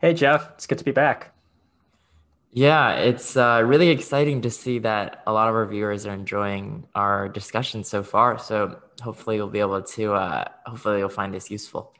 Hey, 0.00 0.14
Jeff. 0.14 0.52
It's 0.54 0.68
good 0.68 0.78
to 0.78 0.84
be 0.84 0.92
back. 0.92 1.34
Yeah, 2.52 2.92
it's 2.92 3.36
uh, 3.36 3.64
really 3.66 3.88
exciting 3.88 4.40
to 4.42 4.50
see 4.50 4.78
that 4.78 5.24
a 5.26 5.32
lot 5.32 5.48
of 5.48 5.56
our 5.56 5.66
viewers 5.66 6.06
are 6.06 6.14
enjoying 6.14 6.86
our 6.94 7.28
discussion 7.28 7.82
so 7.82 8.04
far. 8.04 8.38
So 8.38 8.78
hopefully, 9.02 9.36
you'll 9.36 9.48
be 9.48 9.58
able 9.58 9.82
to. 9.82 10.14
Uh, 10.14 10.44
hopefully, 10.66 10.98
you'll 10.98 11.08
find 11.08 11.34
this 11.34 11.50
useful. 11.50 11.92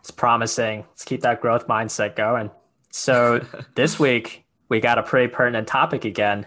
It's 0.00 0.10
promising. 0.10 0.80
Let's 0.80 1.04
keep 1.04 1.20
that 1.20 1.40
growth 1.40 1.68
mindset 1.68 2.16
going. 2.16 2.50
So 2.90 3.46
this 3.76 4.00
week 4.00 4.44
we 4.68 4.80
got 4.80 4.98
a 4.98 5.04
pretty 5.04 5.32
pertinent 5.32 5.68
topic 5.68 6.04
again: 6.04 6.44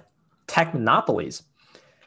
tech 0.48 0.74
monopolies. 0.74 1.44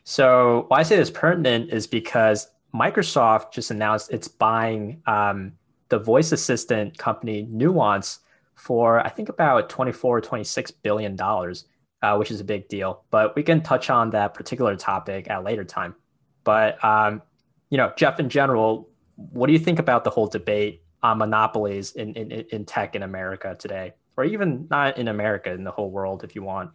So 0.05 0.67
why 0.69 0.81
I 0.81 0.83
say 0.83 0.97
this 0.97 1.11
pertinent 1.11 1.73
is 1.73 1.87
because 1.87 2.49
Microsoft 2.75 3.53
just 3.53 3.71
announced 3.71 4.13
it's 4.13 4.29
buying 4.29 5.01
um, 5.07 5.53
the 5.89 5.99
voice 5.99 6.33
assistant 6.33 6.99
company 6.99 7.49
Nuance 7.51 8.19
for 8.57 8.99
I 9.01 9.09
think 9.09 9.29
about 9.29 9.69
24 9.69 10.21
26 10.21 10.71
billion 10.73 11.15
dollars, 11.15 11.67
uh, 12.03 12.17
which 12.17 12.31
is 12.31 12.41
a 12.41 12.45
big 12.45 12.69
deal. 12.69 13.05
But 13.11 13.37
we 13.37 13.43
can 13.43 13.63
touch 13.63 13.91
on 13.91 14.11
that 14.11 14.35
particular 14.35 14.75
topic 14.77 15.31
at 15.31 15.39
a 15.39 15.43
later 15.43 15.65
time. 15.65 15.95
But 16.43 16.83
um, 16.85 17.23
you 17.71 17.79
know, 17.79 17.93
Jeff, 17.97 18.19
in 18.19 18.29
general, 18.29 18.89
what 19.17 19.47
do 19.47 19.53
you 19.53 19.59
think 19.59 19.79
about 19.79 20.05
the 20.05 20.11
whole 20.11 20.27
debate 20.27 20.83
on 21.03 21.19
monopolies 21.19 21.93
in, 21.93 22.15
in, 22.15 22.31
in 22.31 22.65
tech 22.65 22.95
in 22.97 23.03
America 23.03 23.57
today, 23.59 23.95
or 24.17 24.25
even 24.25 24.67
not 24.71 24.99
in 24.99 25.09
America, 25.09 25.53
in 25.53 25.65
the 25.65 25.71
whole 25.71 25.91
world, 25.91 26.25
if 26.25 26.35
you 26.35 26.43
want? 26.43 26.71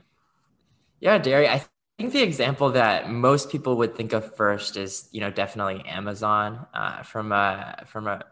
Yeah, 0.99 1.17
Derry, 1.17 1.47
I 1.49 1.65
think 1.97 2.13
the 2.13 2.21
example 2.21 2.71
that 2.71 3.09
most 3.09 3.49
people 3.49 3.77
would 3.77 3.95
think 3.95 4.13
of 4.13 4.35
first 4.35 4.77
is, 4.77 5.07
you 5.11 5.21
know, 5.21 5.31
definitely 5.31 5.83
Amazon 5.87 6.65
uh, 6.73 7.03
from 7.03 7.31
a 7.31 7.83
from 7.87 8.07
a 8.07 8.23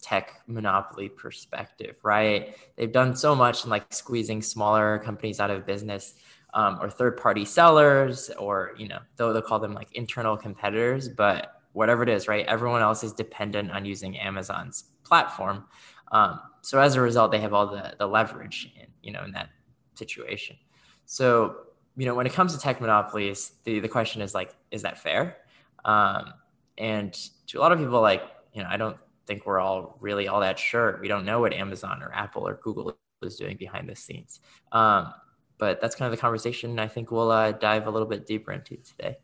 tech 0.00 0.42
monopoly 0.46 1.08
perspective, 1.08 1.96
right? 2.02 2.54
They've 2.76 2.92
done 2.92 3.16
so 3.16 3.34
much 3.34 3.64
in 3.64 3.70
like 3.70 3.92
squeezing 3.92 4.42
smaller 4.42 4.98
companies 4.98 5.40
out 5.40 5.50
of 5.50 5.66
business 5.66 6.14
um, 6.54 6.78
or 6.80 6.88
third 6.88 7.16
party 7.16 7.44
sellers, 7.44 8.30
or, 8.38 8.72
you 8.78 8.88
know, 8.88 9.00
though 9.16 9.32
they'll 9.32 9.42
call 9.42 9.58
them 9.58 9.74
like 9.74 9.92
internal 9.92 10.36
competitors, 10.36 11.08
but 11.08 11.60
whatever 11.72 12.02
it 12.02 12.08
is, 12.08 12.26
right? 12.26 12.46
Everyone 12.46 12.80
else 12.80 13.04
is 13.04 13.12
dependent 13.12 13.70
on 13.70 13.84
using 13.84 14.18
Amazon's 14.18 14.84
platform. 15.04 15.64
Um, 16.12 16.40
so 16.62 16.80
as 16.80 16.94
a 16.94 17.00
result, 17.00 17.32
they 17.32 17.40
have 17.40 17.52
all 17.52 17.66
the, 17.66 17.94
the 17.98 18.06
leverage, 18.06 18.72
in, 18.80 18.86
you 19.02 19.12
know, 19.12 19.22
in 19.24 19.32
that 19.32 19.50
situation. 19.94 20.56
So, 21.04 21.56
you 21.96 22.06
know, 22.06 22.14
when 22.14 22.26
it 22.26 22.32
comes 22.32 22.54
to 22.54 22.60
tech 22.60 22.80
monopolies, 22.80 23.52
the, 23.64 23.80
the 23.80 23.88
question 23.88 24.22
is 24.22 24.34
like, 24.34 24.54
is 24.70 24.82
that 24.82 24.98
fair? 24.98 25.36
Um, 25.84 26.32
and 26.78 27.12
to 27.48 27.58
a 27.58 27.60
lot 27.60 27.72
of 27.72 27.78
people, 27.78 28.00
like, 28.00 28.22
you 28.54 28.62
know, 28.62 28.68
I 28.70 28.76
don't 28.76 28.96
think 29.28 29.46
we're 29.46 29.60
all 29.60 29.96
really 30.00 30.26
all 30.26 30.40
that 30.40 30.58
sure. 30.58 30.98
We 31.00 31.06
don't 31.06 31.24
know 31.24 31.40
what 31.40 31.52
Amazon 31.52 32.02
or 32.02 32.10
Apple 32.12 32.48
or 32.48 32.58
Google 32.62 32.98
is 33.22 33.36
doing 33.36 33.56
behind 33.56 33.88
the 33.88 33.94
scenes. 33.94 34.40
Um, 34.72 35.12
but 35.58 35.80
that's 35.80 35.94
kind 35.94 36.06
of 36.06 36.16
the 36.16 36.20
conversation 36.20 36.78
I 36.78 36.88
think 36.88 37.10
we'll 37.12 37.30
uh, 37.30 37.52
dive 37.52 37.86
a 37.86 37.90
little 37.90 38.08
bit 38.08 38.26
deeper 38.26 38.52
into 38.52 38.76
today. 38.78 39.18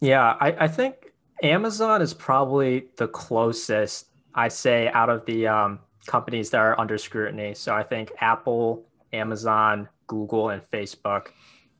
Yeah, 0.00 0.36
I, 0.40 0.64
I, 0.64 0.68
think 0.68 1.12
Amazon 1.42 2.00
is 2.00 2.14
probably 2.14 2.86
the 2.96 3.08
closest, 3.08 4.06
I 4.34 4.48
say, 4.48 4.88
out 4.88 5.10
of 5.10 5.26
the 5.26 5.46
um, 5.48 5.80
companies 6.06 6.48
that 6.50 6.60
are 6.60 6.78
under 6.80 6.96
scrutiny. 6.96 7.52
So 7.54 7.74
I 7.74 7.82
think 7.82 8.12
Apple, 8.20 8.86
Amazon, 9.12 9.88
Google, 10.06 10.50
and 10.50 10.62
Facebook 10.62 11.28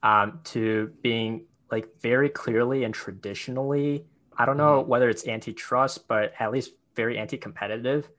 um, 0.03 0.41
to 0.45 0.93
being 1.01 1.47
like 1.71 1.89
very 2.03 2.29
clearly 2.29 2.85
and 2.85 2.93
traditionally, 2.93 4.05
I 4.37 4.45
don't 4.45 4.59
know 4.59 4.81
mm-hmm. 4.81 4.91
whether 4.91 5.09
it's 5.09 5.27
antitrust, 5.27 6.07
but 6.09 6.33
at 6.39 6.51
least 6.53 6.73
very 7.01 7.17
anti-competitive. 7.19 8.11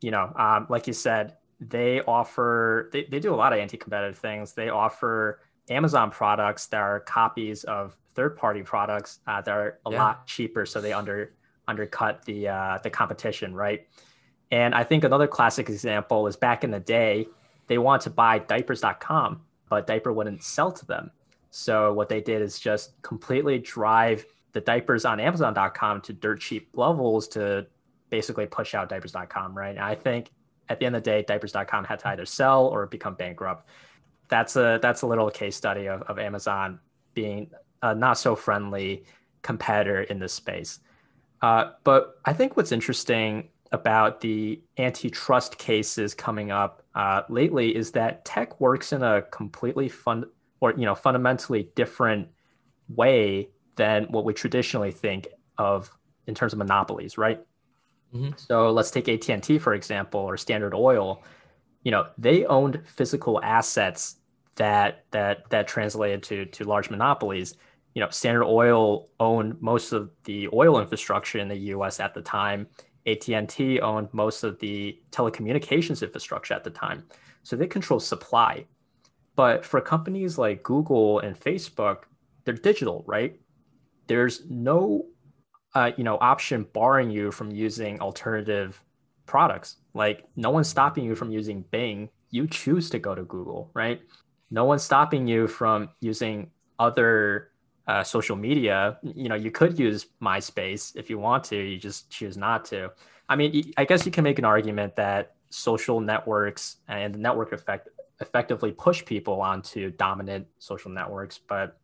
You 0.00 0.12
know, 0.12 0.32
um, 0.36 0.66
like 0.68 0.86
you 0.86 0.92
said, 0.92 1.36
they 1.58 2.00
offer 2.02 2.88
they, 2.92 3.02
they 3.10 3.18
do 3.18 3.34
a 3.34 3.38
lot 3.42 3.52
of 3.52 3.58
anti-competitive 3.58 4.16
things. 4.16 4.52
They 4.52 4.68
offer 4.68 5.40
Amazon 5.68 6.10
products 6.10 6.66
that 6.68 6.80
are 6.80 7.00
copies 7.00 7.64
of 7.64 7.96
third-party 8.14 8.62
products 8.62 9.18
uh, 9.26 9.40
that 9.42 9.56
are 9.56 9.80
a 9.86 9.90
yeah. 9.90 10.02
lot 10.02 10.26
cheaper, 10.26 10.64
so 10.66 10.80
they 10.80 10.92
under 10.92 11.34
undercut 11.66 12.24
the 12.26 12.48
uh, 12.48 12.78
the 12.84 12.90
competition, 12.90 13.54
right? 13.54 13.88
And 14.52 14.72
I 14.72 14.84
think 14.84 15.02
another 15.04 15.26
classic 15.26 15.68
example 15.68 16.26
is 16.28 16.36
back 16.36 16.62
in 16.62 16.70
the 16.70 16.80
day, 16.80 17.26
they 17.66 17.78
wanted 17.78 18.04
to 18.04 18.10
buy 18.10 18.38
diapers.com, 18.38 19.42
but 19.68 19.86
diaper 19.86 20.12
wouldn't 20.12 20.42
sell 20.42 20.72
to 20.72 20.86
them. 20.86 21.10
So 21.50 21.92
what 21.92 22.08
they 22.08 22.20
did 22.20 22.40
is 22.40 22.58
just 22.58 23.02
completely 23.02 23.58
drive 23.58 24.24
the 24.52 24.60
diapers 24.60 25.04
on 25.04 25.20
Amazon.com 25.20 26.00
to 26.02 26.12
dirt 26.12 26.40
cheap 26.40 26.70
levels 26.74 27.28
to 27.28 27.66
basically 28.10 28.46
push 28.46 28.74
out 28.74 28.88
diapers.com, 28.88 29.56
right? 29.56 29.70
And 29.70 29.80
I 29.80 29.94
think 29.94 30.30
at 30.68 30.78
the 30.78 30.86
end 30.86 30.96
of 30.96 31.02
the 31.02 31.10
day, 31.10 31.22
diapers.com 31.22 31.84
had 31.84 31.98
to 32.00 32.08
either 32.08 32.26
sell 32.26 32.66
or 32.66 32.86
become 32.86 33.14
bankrupt. 33.14 33.68
That's 34.28 34.56
a 34.56 34.78
that's 34.82 35.02
a 35.02 35.06
little 35.06 35.30
case 35.30 35.56
study 35.56 35.86
of, 35.86 36.02
of 36.02 36.18
Amazon 36.18 36.80
being 37.14 37.50
a 37.82 37.94
not 37.94 38.18
so 38.18 38.36
friendly 38.36 39.04
competitor 39.42 40.02
in 40.02 40.18
this 40.18 40.32
space. 40.32 40.80
Uh, 41.40 41.72
but 41.84 42.18
I 42.24 42.32
think 42.32 42.56
what's 42.56 42.72
interesting 42.72 43.48
about 43.70 44.20
the 44.20 44.60
antitrust 44.78 45.58
cases 45.58 46.14
coming 46.14 46.50
up 46.50 46.82
uh, 46.94 47.22
lately 47.28 47.74
is 47.74 47.92
that 47.92 48.24
tech 48.24 48.60
works 48.60 48.92
in 48.92 49.02
a 49.02 49.22
completely 49.22 49.88
fun 49.88 50.24
or 50.60 50.72
you 50.72 50.84
know 50.84 50.94
fundamentally 50.94 51.70
different 51.74 52.28
way 52.88 53.48
than 53.76 54.04
what 54.04 54.24
we 54.24 54.32
traditionally 54.32 54.90
think 54.90 55.28
of 55.56 55.90
in 56.26 56.34
terms 56.34 56.52
of 56.52 56.58
monopolies, 56.58 57.16
right? 57.16 57.40
Mm-hmm. 58.14 58.30
So 58.36 58.70
let's 58.70 58.90
take 58.90 59.08
AT&T 59.08 59.58
for 59.58 59.74
example 59.74 60.20
or 60.20 60.36
Standard 60.36 60.74
Oil. 60.74 61.22
You 61.82 61.90
know, 61.90 62.08
they 62.16 62.44
owned 62.46 62.80
physical 62.86 63.40
assets 63.42 64.16
that 64.56 65.04
that 65.12 65.48
that 65.50 65.68
translated 65.68 66.22
to 66.24 66.46
to 66.46 66.64
large 66.64 66.90
monopolies. 66.90 67.54
You 67.94 68.02
know, 68.02 68.10
Standard 68.10 68.44
Oil 68.44 69.08
owned 69.18 69.60
most 69.60 69.92
of 69.92 70.10
the 70.24 70.48
oil 70.52 70.80
infrastructure 70.80 71.38
in 71.38 71.48
the 71.48 71.56
U.S. 71.72 72.00
at 72.00 72.14
the 72.14 72.22
time. 72.22 72.66
AT&T 73.06 73.80
owned 73.80 74.08
most 74.12 74.44
of 74.44 74.58
the 74.58 75.00
telecommunications 75.10 76.02
infrastructure 76.02 76.52
at 76.52 76.62
the 76.62 76.70
time. 76.70 77.04
So 77.42 77.56
they 77.56 77.66
control 77.66 77.98
supply. 77.98 78.66
But 79.34 79.64
for 79.64 79.80
companies 79.80 80.36
like 80.36 80.62
Google 80.62 81.20
and 81.20 81.38
Facebook, 81.38 82.02
they're 82.44 82.54
digital, 82.54 83.04
right? 83.06 83.40
There's 84.06 84.42
no 84.48 85.06
uh, 85.74 85.92
you 85.96 86.04
know 86.04 86.18
option 86.20 86.66
barring 86.72 87.10
you 87.10 87.30
from 87.30 87.50
using 87.50 88.00
alternative 88.00 88.82
products. 89.26 89.76
Like 89.94 90.24
no 90.36 90.50
one's 90.50 90.68
stopping 90.68 91.04
you 91.04 91.14
from 91.14 91.30
using 91.30 91.64
Bing. 91.70 92.08
You 92.30 92.46
choose 92.46 92.90
to 92.90 92.98
go 92.98 93.14
to 93.14 93.24
Google, 93.24 93.70
right? 93.74 94.00
No 94.50 94.64
one's 94.64 94.82
stopping 94.82 95.26
you 95.26 95.46
from 95.46 95.90
using 96.00 96.50
other 96.78 97.50
uh, 97.86 98.02
social 98.02 98.36
media. 98.36 98.98
You 99.02 99.28
know, 99.28 99.34
you 99.34 99.50
could 99.50 99.78
use 99.78 100.06
MySpace 100.22 100.96
if 100.96 101.10
you 101.10 101.18
want 101.18 101.44
to. 101.44 101.56
You 101.56 101.78
just 101.78 102.10
choose 102.10 102.36
not 102.36 102.64
to. 102.66 102.90
I 103.28 103.36
mean, 103.36 103.72
I 103.76 103.84
guess 103.84 104.06
you 104.06 104.12
can 104.12 104.24
make 104.24 104.38
an 104.38 104.44
argument 104.44 104.96
that 104.96 105.34
social 105.50 106.00
networks 106.00 106.76
and 106.88 107.14
the 107.14 107.18
network 107.18 107.52
effect 107.52 107.88
effectively 108.20 108.72
push 108.72 109.04
people 109.04 109.40
onto 109.40 109.90
dominant 109.90 110.46
social 110.58 110.90
networks, 110.90 111.38
but 111.38 111.78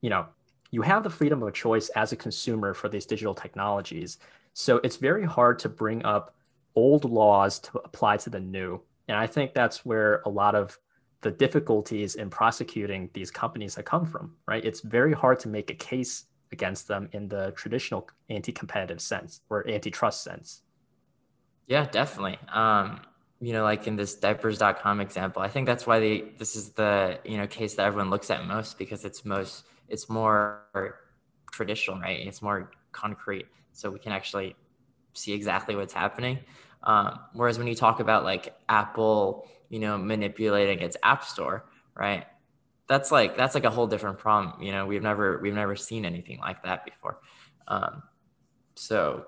you 0.00 0.10
know, 0.10 0.26
you 0.72 0.82
have 0.82 1.04
the 1.04 1.10
freedom 1.10 1.42
of 1.42 1.54
choice 1.54 1.90
as 1.90 2.10
a 2.10 2.16
consumer 2.16 2.74
for 2.74 2.88
these 2.88 3.06
digital 3.06 3.34
technologies. 3.34 4.18
So 4.54 4.80
it's 4.82 4.96
very 4.96 5.24
hard 5.24 5.60
to 5.60 5.68
bring 5.68 6.04
up 6.04 6.34
old 6.74 7.04
laws 7.04 7.60
to 7.60 7.78
apply 7.84 8.16
to 8.16 8.30
the 8.30 8.40
new. 8.40 8.80
And 9.06 9.16
I 9.16 9.26
think 9.26 9.52
that's 9.52 9.84
where 9.84 10.22
a 10.24 10.30
lot 10.30 10.54
of 10.54 10.78
the 11.20 11.30
difficulties 11.30 12.14
in 12.16 12.30
prosecuting 12.30 13.10
these 13.12 13.30
companies 13.30 13.74
have 13.76 13.84
come 13.84 14.06
from, 14.06 14.34
right? 14.48 14.64
It's 14.64 14.80
very 14.80 15.12
hard 15.12 15.38
to 15.40 15.48
make 15.48 15.70
a 15.70 15.74
case 15.74 16.24
against 16.50 16.88
them 16.88 17.08
in 17.12 17.28
the 17.28 17.52
traditional 17.54 18.08
anti-competitive 18.30 19.00
sense 19.00 19.42
or 19.50 19.68
antitrust 19.68 20.24
sense. 20.24 20.62
Yeah, 21.66 21.86
definitely. 21.86 22.38
Um, 22.52 23.00
you 23.40 23.52
know, 23.52 23.62
like 23.62 23.86
in 23.86 23.96
this 23.96 24.14
diapers.com 24.14 25.00
example, 25.00 25.42
I 25.42 25.48
think 25.48 25.66
that's 25.66 25.86
why 25.86 26.00
they 26.00 26.24
this 26.38 26.56
is 26.56 26.70
the, 26.70 27.18
you 27.24 27.36
know, 27.36 27.46
case 27.46 27.74
that 27.74 27.86
everyone 27.86 28.10
looks 28.10 28.30
at 28.30 28.46
most 28.46 28.78
because 28.78 29.04
it's 29.04 29.24
most 29.24 29.64
it's 29.88 30.08
more 30.08 30.60
traditional, 31.52 32.00
right? 32.00 32.26
It's 32.26 32.42
more 32.42 32.70
concrete, 32.92 33.46
so 33.72 33.90
we 33.90 33.98
can 33.98 34.12
actually 34.12 34.56
see 35.14 35.32
exactly 35.32 35.76
what's 35.76 35.92
happening. 35.92 36.38
Um, 36.84 37.20
whereas 37.34 37.58
when 37.58 37.66
you 37.66 37.74
talk 37.74 38.00
about 38.00 38.24
like 38.24 38.54
Apple, 38.68 39.48
you 39.68 39.78
know, 39.78 39.98
manipulating 39.98 40.80
its 40.80 40.96
app 41.02 41.24
store, 41.24 41.64
right? 41.94 42.26
That's 42.88 43.12
like 43.12 43.36
that's 43.36 43.54
like 43.54 43.64
a 43.64 43.70
whole 43.70 43.86
different 43.86 44.18
problem. 44.18 44.62
You 44.62 44.72
know, 44.72 44.86
we've 44.86 45.02
never 45.02 45.38
we've 45.40 45.54
never 45.54 45.76
seen 45.76 46.04
anything 46.04 46.38
like 46.40 46.62
that 46.64 46.84
before. 46.84 47.20
Um, 47.68 48.02
so, 48.74 49.26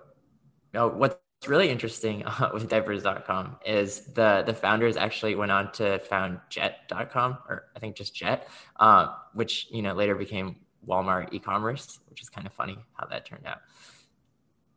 you 0.72 0.80
know, 0.80 0.88
what's 0.88 1.16
really 1.48 1.68
interesting 1.68 2.24
uh, 2.26 2.50
with 2.52 2.68
diapers.com 2.68 3.56
is 3.64 4.00
the 4.14 4.42
the 4.46 4.54
founders 4.54 4.96
actually 4.96 5.34
went 5.34 5.52
on 5.52 5.72
to 5.72 5.98
found 6.00 6.40
jet.com 6.50 7.38
or 7.48 7.66
i 7.76 7.78
think 7.78 7.96
just 7.96 8.14
jet 8.14 8.48
uh, 8.80 9.14
which 9.34 9.68
you 9.70 9.82
know 9.82 9.94
later 9.94 10.14
became 10.14 10.56
walmart 10.86 11.32
e-commerce 11.32 12.00
which 12.10 12.20
is 12.22 12.28
kind 12.28 12.46
of 12.46 12.52
funny 12.52 12.76
how 12.94 13.06
that 13.06 13.24
turned 13.24 13.46
out 13.46 13.58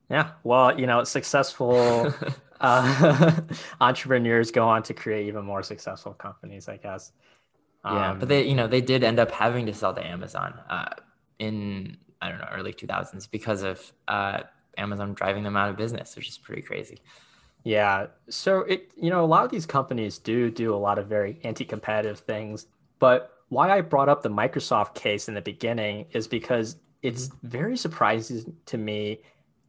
Yeah, 0.09 0.31
well, 0.43 0.79
you 0.79 0.87
know, 0.87 1.03
successful 1.03 2.13
uh, 2.61 3.31
entrepreneurs 3.81 4.51
go 4.51 4.67
on 4.67 4.83
to 4.83 4.93
create 4.93 5.27
even 5.27 5.43
more 5.43 5.63
successful 5.63 6.13
companies, 6.13 6.69
I 6.69 6.77
guess. 6.77 7.11
Yeah, 7.83 8.11
um, 8.11 8.19
but 8.19 8.29
they, 8.29 8.47
you 8.47 8.55
know, 8.55 8.67
they 8.67 8.81
did 8.81 9.03
end 9.03 9.19
up 9.19 9.31
having 9.31 9.65
to 9.65 9.73
sell 9.73 9.93
to 9.93 10.05
Amazon 10.05 10.53
uh, 10.69 10.89
in 11.39 11.97
I 12.21 12.29
don't 12.29 12.39
know 12.39 12.47
early 12.51 12.73
2000s 12.73 13.29
because 13.29 13.63
of 13.63 13.93
uh, 14.07 14.43
Amazon 14.77 15.13
driving 15.13 15.43
them 15.43 15.57
out 15.57 15.69
of 15.69 15.77
business, 15.77 16.15
which 16.15 16.29
is 16.29 16.37
pretty 16.37 16.61
crazy. 16.61 16.99
Yeah, 17.63 18.07
so 18.29 18.61
it 18.61 18.91
you 18.95 19.09
know 19.09 19.23
a 19.23 19.27
lot 19.27 19.43
of 19.43 19.51
these 19.51 19.65
companies 19.65 20.17
do 20.17 20.49
do 20.49 20.73
a 20.73 20.77
lot 20.77 20.97
of 20.97 21.07
very 21.07 21.39
anti-competitive 21.43 22.19
things, 22.19 22.67
but 22.99 23.33
why 23.49 23.71
I 23.71 23.81
brought 23.81 24.09
up 24.09 24.21
the 24.21 24.29
Microsoft 24.29 24.93
case 24.93 25.27
in 25.27 25.33
the 25.33 25.41
beginning 25.41 26.05
is 26.11 26.27
because 26.27 26.77
it's 27.01 27.29
very 27.43 27.77
surprising 27.77 28.55
to 28.65 28.77
me 28.77 29.21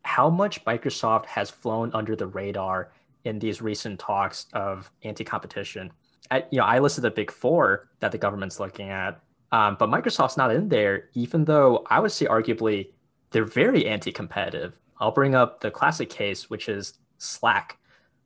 how 0.03 0.31
much 0.31 0.65
Microsoft 0.65 1.27
has 1.27 1.51
flown 1.51 1.91
under 1.95 2.17
the 2.17 2.27
radar 2.27 2.93
in 3.25 3.39
these 3.39 3.61
recent 3.61 3.99
talks 4.01 4.47
of 4.53 4.91
anti-competition. 5.03 5.93
I, 6.31 6.45
you 6.51 6.59
know, 6.59 6.65
I 6.65 6.79
listed 6.79 7.05
the 7.05 7.11
big 7.11 7.31
four 7.31 7.89
that 8.01 8.13
the 8.13 8.19
government's 8.19 8.59
looking 8.59 8.91
at, 8.91 9.21
um, 9.53 9.77
but 9.79 9.89
Microsoft's 9.89 10.37
not 10.37 10.53
in 10.53 10.69
there, 10.69 11.09
even 11.15 11.45
though 11.45 11.85
I 11.91 12.01
would 12.01 12.13
say 12.13 12.27
arguably 12.27 12.89
they're 13.31 13.45
very 13.45 13.87
anti-competitive. 13.87 14.73
I'll 15.01 15.13
bring 15.13 15.35
up 15.35 15.61
the 15.61 15.71
classic 15.71 16.11
case, 16.11 16.51
which 16.51 16.69
is 16.69 16.95
Slack, 17.19 17.79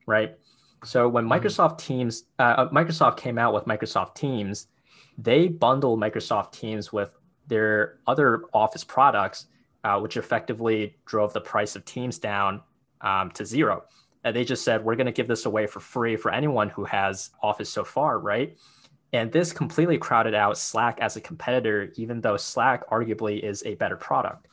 right? 0.06 0.36
So 0.84 1.08
when 1.08 1.24
mm-hmm. 1.24 1.32
Microsoft 1.32 1.78
Teams, 1.78 2.24
uh, 2.38 2.42
uh, 2.42 2.70
Microsoft 2.70 3.16
came 3.16 3.38
out 3.38 3.54
with 3.54 3.64
Microsoft 3.64 4.14
Teams, 4.14 4.68
they 5.18 5.48
bundled 5.48 6.00
Microsoft 6.00 6.52
Teams 6.52 6.92
with 6.92 7.10
their 7.46 7.98
other 8.06 8.44
Office 8.52 8.84
products, 8.84 9.46
uh, 9.84 9.98
which 9.98 10.16
effectively 10.16 10.96
drove 11.04 11.32
the 11.32 11.40
price 11.40 11.76
of 11.76 11.84
Teams 11.84 12.18
down 12.18 12.62
um, 13.00 13.30
to 13.32 13.44
zero. 13.44 13.84
And 14.24 14.34
they 14.34 14.44
just 14.44 14.64
said, 14.64 14.84
we're 14.84 14.96
going 14.96 15.06
to 15.06 15.12
give 15.12 15.28
this 15.28 15.46
away 15.46 15.66
for 15.66 15.80
free 15.80 16.16
for 16.16 16.32
anyone 16.32 16.68
who 16.68 16.84
has 16.84 17.30
Office 17.42 17.68
so 17.68 17.84
far, 17.84 18.18
right? 18.18 18.56
And 19.12 19.30
this 19.30 19.52
completely 19.52 19.98
crowded 19.98 20.34
out 20.34 20.56
Slack 20.56 20.98
as 21.00 21.16
a 21.16 21.20
competitor, 21.20 21.92
even 21.96 22.20
though 22.20 22.36
Slack 22.36 22.88
arguably 22.88 23.42
is 23.42 23.62
a 23.66 23.74
better 23.74 23.96
product. 23.96 24.46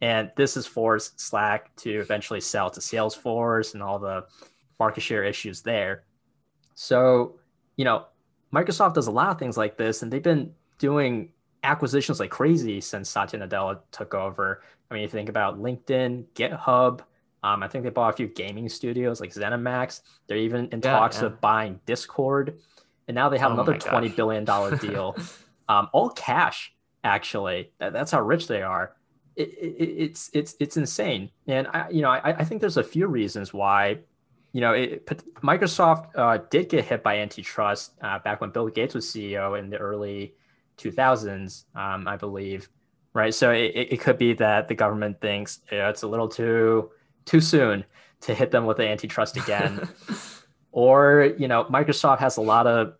And 0.00 0.30
this 0.36 0.54
has 0.54 0.66
forced 0.66 1.20
Slack 1.20 1.74
to 1.76 1.90
eventually 1.90 2.40
sell 2.40 2.70
to 2.70 2.80
Salesforce 2.80 3.74
and 3.74 3.82
all 3.82 3.98
the 3.98 4.26
market 4.78 5.00
share 5.00 5.24
issues 5.24 5.62
there. 5.62 6.04
So, 6.74 7.40
you 7.76 7.84
know, 7.84 8.06
Microsoft 8.54 8.94
does 8.94 9.08
a 9.08 9.10
lot 9.10 9.30
of 9.30 9.38
things 9.38 9.56
like 9.56 9.76
this, 9.76 10.02
and 10.02 10.12
they've 10.12 10.22
been 10.22 10.52
doing 10.78 11.30
acquisitions 11.62 12.20
like 12.20 12.30
crazy 12.30 12.80
since 12.80 13.10
Satya 13.10 13.40
Nadella 13.40 13.80
took 13.90 14.14
over. 14.14 14.62
I 14.90 14.94
mean, 14.94 15.02
you 15.02 15.08
think 15.08 15.28
about 15.28 15.60
LinkedIn, 15.60 16.24
GitHub. 16.34 17.00
Um, 17.42 17.62
I 17.62 17.68
think 17.68 17.84
they 17.84 17.90
bought 17.90 18.14
a 18.14 18.16
few 18.16 18.26
gaming 18.26 18.68
studios 18.68 19.20
like 19.20 19.32
ZeniMax. 19.32 20.00
They're 20.26 20.38
even 20.38 20.68
in 20.72 20.80
yeah, 20.82 20.92
talks 20.92 21.20
yeah. 21.20 21.26
of 21.26 21.40
buying 21.40 21.80
Discord, 21.86 22.58
and 23.06 23.14
now 23.14 23.28
they 23.28 23.38
have 23.38 23.50
oh 23.50 23.54
another 23.54 23.76
twenty 23.76 24.08
billion 24.08 24.44
dollar 24.44 24.76
deal, 24.78 25.16
um, 25.68 25.88
all 25.92 26.10
cash. 26.10 26.74
Actually, 27.04 27.72
that, 27.78 27.92
that's 27.92 28.10
how 28.10 28.20
rich 28.20 28.48
they 28.48 28.62
are. 28.62 28.96
It, 29.38 29.48
it, 29.50 29.84
it's 30.04 30.30
it's 30.34 30.56
it's 30.60 30.76
insane, 30.76 31.30
and 31.46 31.66
I 31.68 31.88
you 31.90 32.02
know 32.02 32.10
I, 32.10 32.40
I 32.40 32.44
think 32.44 32.60
there's 32.60 32.76
a 32.76 32.84
few 32.84 33.06
reasons 33.06 33.54
why 33.54 34.00
you 34.52 34.60
know, 34.60 34.72
it, 34.72 35.06
Microsoft 35.42 36.08
uh, 36.16 36.38
did 36.50 36.68
get 36.68 36.84
hit 36.84 37.02
by 37.02 37.18
antitrust 37.18 37.92
uh, 38.02 38.18
back 38.18 38.40
when 38.40 38.50
Bill 38.50 38.68
Gates 38.68 38.94
was 38.94 39.06
CEO 39.06 39.58
in 39.58 39.70
the 39.70 39.76
early 39.76 40.34
2000s, 40.78 41.64
um, 41.74 42.08
I 42.08 42.16
believe, 42.16 42.68
right? 43.12 43.34
So 43.34 43.50
it, 43.50 43.72
it 43.74 44.00
could 44.00 44.18
be 44.18 44.32
that 44.34 44.68
the 44.68 44.74
government 44.74 45.20
thinks 45.20 45.60
it's 45.70 46.02
a 46.02 46.08
little 46.08 46.28
too 46.28 46.90
too 47.24 47.40
soon 47.40 47.84
to 48.22 48.34
hit 48.34 48.50
them 48.50 48.64
with 48.64 48.78
the 48.78 48.88
antitrust 48.88 49.36
again, 49.36 49.86
or 50.72 51.34
you 51.38 51.46
know, 51.46 51.64
Microsoft 51.64 52.18
has 52.18 52.38
a 52.38 52.42
lot 52.42 52.66
of 52.66 52.94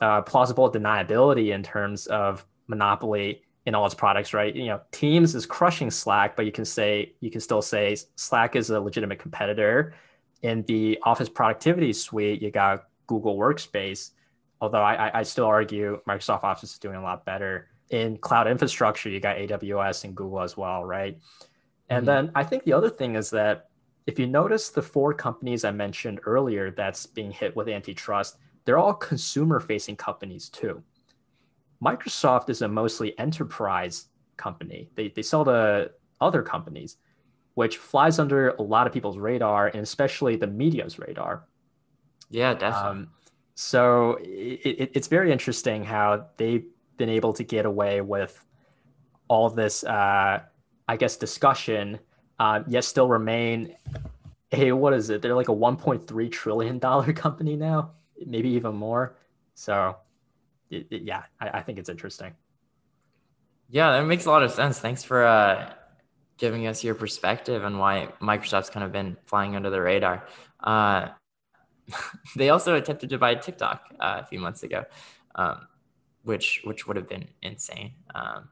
uh, 0.00 0.20
plausible 0.22 0.70
deniability 0.70 1.54
in 1.54 1.62
terms 1.62 2.06
of 2.06 2.44
monopoly 2.66 3.42
in 3.66 3.74
all 3.74 3.86
its 3.86 3.94
products, 3.94 4.34
right? 4.34 4.54
You 4.54 4.66
know, 4.66 4.80
Teams 4.92 5.34
is 5.34 5.46
crushing 5.46 5.90
Slack, 5.90 6.36
but 6.36 6.44
you 6.44 6.52
can 6.52 6.64
say 6.64 7.12
you 7.20 7.30
can 7.30 7.40
still 7.40 7.62
say 7.62 7.96
Slack 8.16 8.56
is 8.56 8.70
a 8.70 8.80
legitimate 8.80 9.18
competitor 9.18 9.94
in 10.44 10.62
the 10.64 10.98
Office 11.02 11.30
productivity 11.30 11.94
suite, 11.94 12.42
you 12.42 12.50
got 12.50 12.84
Google 13.06 13.36
Workspace. 13.38 14.10
Although 14.60 14.82
I, 14.82 15.20
I 15.20 15.22
still 15.22 15.46
argue 15.46 16.00
Microsoft 16.06 16.44
Office 16.44 16.72
is 16.72 16.78
doing 16.78 16.96
a 16.96 17.02
lot 17.02 17.24
better. 17.24 17.70
In 17.88 18.18
cloud 18.18 18.46
infrastructure, 18.46 19.08
you 19.08 19.20
got 19.20 19.36
AWS 19.36 20.04
and 20.04 20.14
Google 20.14 20.42
as 20.42 20.54
well, 20.56 20.84
right? 20.84 21.18
And 21.88 22.06
mm-hmm. 22.06 22.26
then 22.26 22.32
I 22.34 22.44
think 22.44 22.64
the 22.64 22.74
other 22.74 22.90
thing 22.90 23.16
is 23.16 23.30
that 23.30 23.70
if 24.06 24.18
you 24.18 24.26
notice 24.26 24.68
the 24.68 24.82
four 24.82 25.14
companies 25.14 25.64
I 25.64 25.70
mentioned 25.70 26.20
earlier 26.24 26.70
that's 26.70 27.06
being 27.06 27.30
hit 27.30 27.56
with 27.56 27.68
antitrust, 27.68 28.36
they're 28.66 28.78
all 28.78 28.92
consumer 28.92 29.60
facing 29.60 29.96
companies 29.96 30.50
too. 30.50 30.82
Microsoft 31.82 32.50
is 32.50 32.62
a 32.62 32.68
mostly 32.68 33.18
enterprise 33.18 34.06
company. 34.36 34.88
They, 34.94 35.08
they 35.08 35.22
sell 35.22 35.44
to 35.44 35.90
other 36.20 36.42
companies 36.42 36.96
which 37.54 37.78
flies 37.78 38.18
under 38.18 38.50
a 38.50 38.62
lot 38.62 38.86
of 38.86 38.92
people's 38.92 39.18
radar 39.18 39.68
and 39.68 39.78
especially 39.78 40.36
the 40.36 40.46
media's 40.46 40.98
radar. 40.98 41.46
Yeah, 42.30 42.54
definitely. 42.54 42.90
Um, 42.90 43.08
so 43.54 44.18
it, 44.20 44.60
it, 44.64 44.90
it's 44.94 45.08
very 45.08 45.30
interesting 45.30 45.84
how 45.84 46.26
they've 46.36 46.64
been 46.96 47.08
able 47.08 47.32
to 47.34 47.44
get 47.44 47.64
away 47.64 48.00
with 48.00 48.44
all 49.28 49.48
this, 49.48 49.84
uh, 49.84 50.40
I 50.88 50.96
guess, 50.96 51.16
discussion, 51.16 51.98
uh, 52.38 52.62
yet 52.66 52.84
still 52.84 53.08
remain. 53.08 53.76
Hey, 54.50 54.72
what 54.72 54.92
is 54.92 55.10
it? 55.10 55.22
They're 55.22 55.34
like 55.34 55.48
a 55.48 55.54
1.3 55.54 56.32
trillion 56.32 56.78
dollar 56.78 57.12
company 57.24 57.56
now, 57.56 57.92
maybe 58.26 58.48
even 58.50 58.74
more. 58.74 59.16
So, 59.54 59.96
it, 60.70 61.02
yeah, 61.02 61.22
I, 61.40 61.48
I, 61.48 61.62
think 61.62 61.78
it's 61.78 61.88
interesting. 61.88 62.34
Yeah, 63.68 63.92
that 63.92 64.06
makes 64.06 64.26
a 64.26 64.30
lot 64.30 64.42
of 64.42 64.50
sense. 64.50 64.78
Thanks 64.78 65.04
for 65.04 65.24
uh, 65.24 65.72
giving 66.38 66.66
us 66.66 66.82
your 66.84 66.94
perspective 66.94 67.64
on 67.64 67.78
why 67.78 68.08
Microsoft's 68.20 68.70
kind 68.70 68.84
of 68.84 68.92
been 68.92 69.16
flying 69.26 69.56
under 69.56 69.70
the 69.70 69.80
radar. 69.80 70.26
Uh, 70.62 71.08
they 72.36 72.50
also 72.50 72.74
attempted 72.74 73.10
to 73.10 73.18
buy 73.18 73.34
TikTok 73.34 73.82
uh, 74.00 74.20
a 74.22 74.26
few 74.26 74.40
months 74.40 74.62
ago, 74.62 74.84
um, 75.34 75.66
which 76.22 76.62
which 76.64 76.86
would 76.86 76.96
have 76.96 77.08
been 77.08 77.28
insane. 77.42 77.92
Um, 78.14 78.48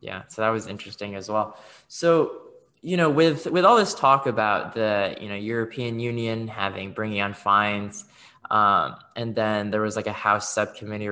yeah, 0.00 0.22
so 0.28 0.42
that 0.42 0.50
was 0.50 0.66
interesting 0.66 1.14
as 1.14 1.28
well. 1.28 1.56
So 1.88 2.42
you 2.82 2.96
know, 2.96 3.08
with 3.08 3.46
with 3.46 3.64
all 3.64 3.76
this 3.76 3.94
talk 3.94 4.26
about 4.26 4.74
the 4.74 5.16
you 5.20 5.28
know 5.28 5.36
European 5.36 6.00
Union 6.00 6.48
having 6.48 6.92
bringing 6.92 7.20
on 7.20 7.32
fines, 7.32 8.04
um, 8.50 8.96
and 9.16 9.34
then 9.34 9.70
there 9.70 9.80
was 9.80 9.94
like 9.94 10.08
a 10.08 10.12
House 10.12 10.52
subcommittee 10.52 11.08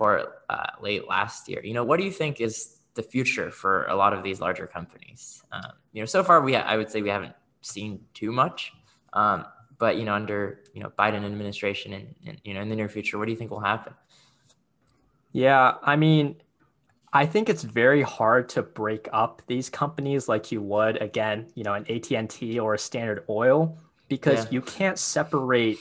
report 0.00 0.42
uh, 0.48 0.66
late 0.80 1.08
last 1.08 1.48
year. 1.48 1.60
You 1.64 1.74
know, 1.74 1.84
what 1.84 1.98
do 1.98 2.04
you 2.04 2.12
think 2.12 2.40
is 2.40 2.80
the 2.94 3.02
future 3.02 3.50
for 3.50 3.84
a 3.84 3.94
lot 3.94 4.12
of 4.12 4.22
these 4.22 4.40
larger 4.40 4.66
companies. 4.66 5.42
Um, 5.52 5.72
you 5.92 6.02
know, 6.02 6.06
so 6.06 6.24
far 6.24 6.40
we 6.40 6.56
I 6.56 6.76
would 6.76 6.90
say 6.90 7.02
we 7.02 7.08
haven't 7.08 7.34
seen 7.60 8.00
too 8.14 8.32
much, 8.32 8.72
um, 9.12 9.44
but 9.78 9.96
you 9.96 10.04
know, 10.04 10.14
under 10.14 10.60
you 10.74 10.82
know 10.82 10.90
Biden 10.98 11.24
administration 11.24 11.92
and, 11.92 12.14
and 12.26 12.40
you 12.44 12.54
know 12.54 12.60
in 12.60 12.68
the 12.68 12.76
near 12.76 12.88
future, 12.88 13.18
what 13.18 13.26
do 13.26 13.32
you 13.32 13.38
think 13.38 13.50
will 13.50 13.60
happen? 13.60 13.94
Yeah, 15.32 15.74
I 15.82 15.94
mean, 15.94 16.36
I 17.12 17.26
think 17.26 17.48
it's 17.48 17.62
very 17.62 18.02
hard 18.02 18.48
to 18.50 18.62
break 18.62 19.08
up 19.12 19.42
these 19.46 19.70
companies 19.70 20.28
like 20.28 20.50
you 20.50 20.60
would 20.60 21.00
again, 21.00 21.46
you 21.54 21.62
know, 21.62 21.74
an 21.74 21.86
AT 21.88 22.10
and 22.10 22.28
T 22.28 22.58
or 22.58 22.74
a 22.74 22.78
Standard 22.78 23.24
Oil, 23.28 23.78
because 24.08 24.44
yeah. 24.44 24.50
you 24.50 24.62
can't 24.62 24.98
separate 24.98 25.78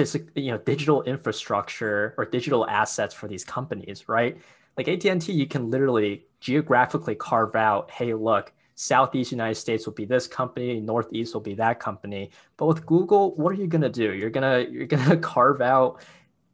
physical, 0.00 0.28
you 0.34 0.50
know, 0.50 0.58
digital 0.58 1.02
infrastructure 1.02 2.14
or 2.18 2.24
digital 2.24 2.66
assets 2.66 3.14
for 3.14 3.28
these 3.28 3.44
companies, 3.44 4.08
right? 4.08 4.36
like 4.76 4.88
AT&T, 4.88 5.32
you 5.32 5.46
can 5.46 5.70
literally 5.70 6.26
geographically 6.40 7.14
carve 7.14 7.54
out, 7.54 7.90
hey, 7.90 8.14
look, 8.14 8.52
Southeast 8.76 9.30
United 9.30 9.56
States 9.56 9.84
will 9.84 9.92
be 9.92 10.06
this 10.06 10.26
company, 10.26 10.80
Northeast 10.80 11.34
will 11.34 11.42
be 11.42 11.54
that 11.54 11.80
company. 11.80 12.30
But 12.56 12.66
with 12.66 12.86
Google, 12.86 13.34
what 13.36 13.50
are 13.50 13.60
you 13.60 13.66
gonna 13.66 13.90
do? 13.90 14.14
You're 14.14 14.30
gonna 14.30 14.60
you're 14.70 14.86
gonna 14.86 15.18
carve 15.18 15.60
out 15.60 16.02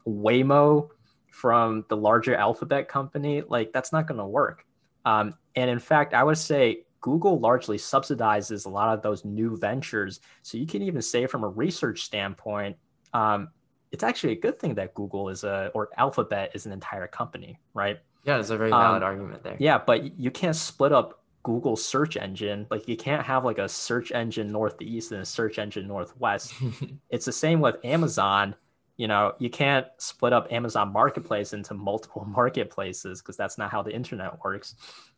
Waymo 0.07 0.88
from 1.31 1.85
the 1.88 1.97
larger 1.97 2.35
Alphabet 2.35 2.88
company. 2.88 3.43
Like 3.43 3.73
that's 3.73 3.93
not 3.93 4.09
gonna 4.09 4.26
work. 4.26 4.67
Um, 5.05 5.35
and 5.55 5.71
in 5.71 5.79
fact, 5.79 6.15
I 6.15 6.25
would 6.25 6.38
say 6.38 6.83
Google 7.00 7.38
largely 7.38 7.76
subsidizes 7.76 8.67
a 8.67 8.71
lot 8.71 8.93
of 8.93 9.03
those 9.03 9.25
new 9.25 9.57
ventures. 9.57 10.19
So 10.43 10.59
you 10.59 10.67
can 10.67 10.83
even 10.83 11.03
say 11.03 11.26
from 11.26 11.45
a 11.45 11.49
research 11.49 12.03
standpoint, 12.03 12.76
um, 13.16 13.49
it's 13.92 14.02
actually 14.02 14.32
a 14.35 14.37
good 14.37 14.58
thing 14.58 14.75
that 14.75 14.94
Google 14.94 15.30
is 15.30 15.42
a 15.42 15.70
or 15.75 15.88
Alphabet 15.96 16.50
is 16.54 16.66
an 16.66 16.73
entire 16.73 17.06
company, 17.06 17.58
right? 17.73 17.99
Yeah, 18.25 18.38
it's 18.38 18.50
a 18.50 18.56
very 18.56 18.70
valid 18.70 19.02
um, 19.02 19.08
argument 19.08 19.42
there. 19.42 19.56
Yeah, 19.58 19.78
but 19.78 20.18
you 20.18 20.30
can't 20.30 20.56
split 20.56 20.92
up 20.92 21.23
Google 21.42 21.76
search 21.76 22.16
engine. 22.16 22.66
Like 22.70 22.88
you 22.88 22.96
can't 22.96 23.25
have 23.25 23.44
like 23.44 23.58
a 23.58 23.68
search 23.68 24.12
engine 24.12 24.52
northeast 24.52 25.12
and 25.12 25.23
a 25.23 25.25
search 25.25 25.58
engine 25.58 25.87
northwest. 25.87 26.52
it's 27.11 27.25
the 27.25 27.32
same 27.32 27.61
with 27.61 27.76
Amazon. 27.85 28.54
You 28.99 29.08
know, 29.08 29.35
you 29.38 29.49
can't 29.49 29.87
split 29.99 30.32
up 30.32 30.52
Amazon 30.52 30.92
Marketplace 30.92 31.52
into 31.52 31.73
multiple 31.73 32.25
marketplaces 32.28 33.23
because 33.23 33.37
that's 33.37 33.56
not 33.56 33.70
how 33.70 33.82
the 33.82 33.94
internet 33.94 34.42
works. 34.44 34.75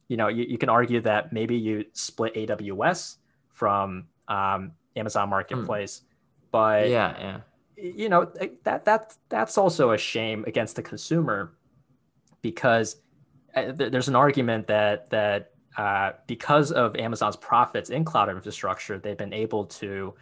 You 0.08 0.16
know, 0.16 0.28
you, 0.28 0.44
you 0.44 0.58
can 0.58 0.68
argue 0.68 1.00
that 1.00 1.32
maybe 1.32 1.56
you 1.56 1.84
split 1.94 2.34
AWS 2.34 3.16
from 3.54 4.06
um, 4.28 4.72
Amazon 4.94 5.30
Marketplace. 5.30 6.00
Mm. 6.00 6.04
But 6.50 6.88
yeah, 6.88 7.14
yeah, 7.18 7.40
you 7.80 8.08
know 8.08 8.24
that 8.64 8.84
that 8.84 9.16
that's 9.28 9.58
also 9.58 9.92
a 9.92 9.98
shame 9.98 10.44
against 10.46 10.76
the 10.76 10.82
consumer 10.82 11.54
because 12.42 12.96
uh, 13.54 13.72
there's 13.72 14.08
an 14.08 14.16
argument 14.16 14.66
that 14.66 15.08
that 15.10 15.52
uh, 15.76 16.12
because 16.26 16.72
of 16.72 16.96
Amazon's 16.96 17.36
profits 17.36 17.90
in 17.90 18.04
cloud 18.04 18.28
infrastructure, 18.28 18.98
they've 18.98 19.16
been 19.16 19.32
able 19.32 19.64
to 19.64 20.14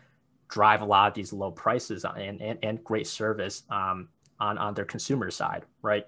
drive 0.49 0.83
a 0.83 0.85
lot 0.85 1.09
of 1.09 1.15
these 1.15 1.33
low 1.33 1.51
prices 1.51 2.05
and, 2.05 2.41
and, 2.43 2.59
and 2.63 2.85
great 2.85 3.07
service 3.07 3.63
um, 3.71 4.09
on, 4.39 4.59
on 4.59 4.75
their 4.75 4.85
consumer 4.85 5.31
side, 5.31 5.65
right? 5.81 6.07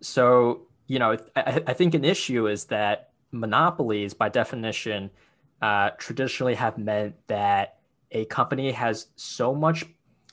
So, 0.00 0.66
you 0.86 0.98
know, 0.98 1.16
I, 1.36 1.62
I 1.66 1.72
think 1.74 1.94
an 1.94 2.04
issue 2.04 2.48
is 2.48 2.64
that 2.66 3.10
monopolies, 3.32 4.14
by 4.14 4.30
definition, 4.30 5.10
uh, 5.60 5.90
traditionally 5.98 6.54
have 6.54 6.78
meant 6.78 7.14
that 7.26 7.80
a 8.12 8.24
company 8.26 8.72
has 8.72 9.08
so 9.16 9.54
much 9.54 9.84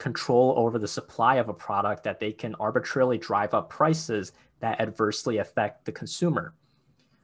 control 0.03 0.53
over 0.57 0.77
the 0.77 0.87
supply 0.87 1.35
of 1.35 1.47
a 1.47 1.53
product 1.53 2.03
that 2.03 2.19
they 2.19 2.33
can 2.33 2.53
arbitrarily 2.55 3.17
drive 3.17 3.53
up 3.53 3.69
prices 3.69 4.33
that 4.59 4.81
adversely 4.81 5.37
affect 5.37 5.85
the 5.85 5.93
consumer. 5.93 6.53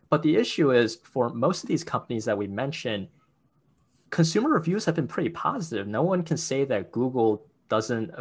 But 0.09 0.24
the 0.24 0.38
issue 0.38 0.71
is 0.71 0.95
for 1.03 1.27
most 1.27 1.62
of 1.62 1.67
these 1.67 1.83
companies 1.83 2.24
that 2.24 2.38
we 2.38 2.48
mentioned, 2.48 3.09
consumer 4.12 4.51
reviews 4.51 4.86
have 4.86 4.95
been 4.95 5.09
pretty 5.09 5.27
positive. 5.27 5.88
No 5.88 6.03
one 6.03 6.24
can 6.24 6.38
say 6.38 6.63
that 6.65 6.93
Google 6.93 7.45
doesn't, 7.67 8.12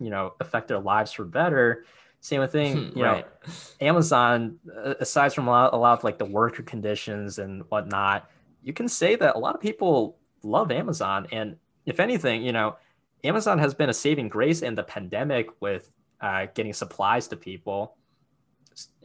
you 0.00 0.08
know, 0.08 0.32
affect 0.40 0.68
their 0.68 0.80
lives 0.80 1.12
for 1.12 1.26
better. 1.26 1.84
Same 2.20 2.48
thing, 2.48 2.72
hmm, 2.72 2.98
you 2.98 3.04
right. 3.04 3.26
know, 3.26 3.52
Amazon, 3.82 4.58
aside 4.98 5.34
from 5.34 5.46
a 5.46 5.50
lot, 5.50 5.74
a 5.74 5.76
lot 5.76 5.98
of 5.98 6.04
like 6.04 6.16
the 6.16 6.24
worker 6.24 6.62
conditions 6.62 7.38
and 7.38 7.64
whatnot, 7.68 8.30
you 8.62 8.72
can 8.72 8.88
say 8.88 9.14
that 9.14 9.36
a 9.36 9.38
lot 9.38 9.54
of 9.54 9.60
people 9.60 10.16
love 10.42 10.72
Amazon. 10.72 11.26
And 11.32 11.56
if 11.84 12.00
anything, 12.00 12.42
you 12.42 12.52
know, 12.52 12.76
Amazon 13.24 13.58
has 13.58 13.74
been 13.74 13.90
a 13.90 13.94
saving 13.94 14.28
grace 14.28 14.62
in 14.62 14.74
the 14.74 14.82
pandemic 14.82 15.48
with 15.60 15.90
uh, 16.20 16.46
getting 16.54 16.72
supplies 16.72 17.28
to 17.28 17.36
people. 17.36 17.96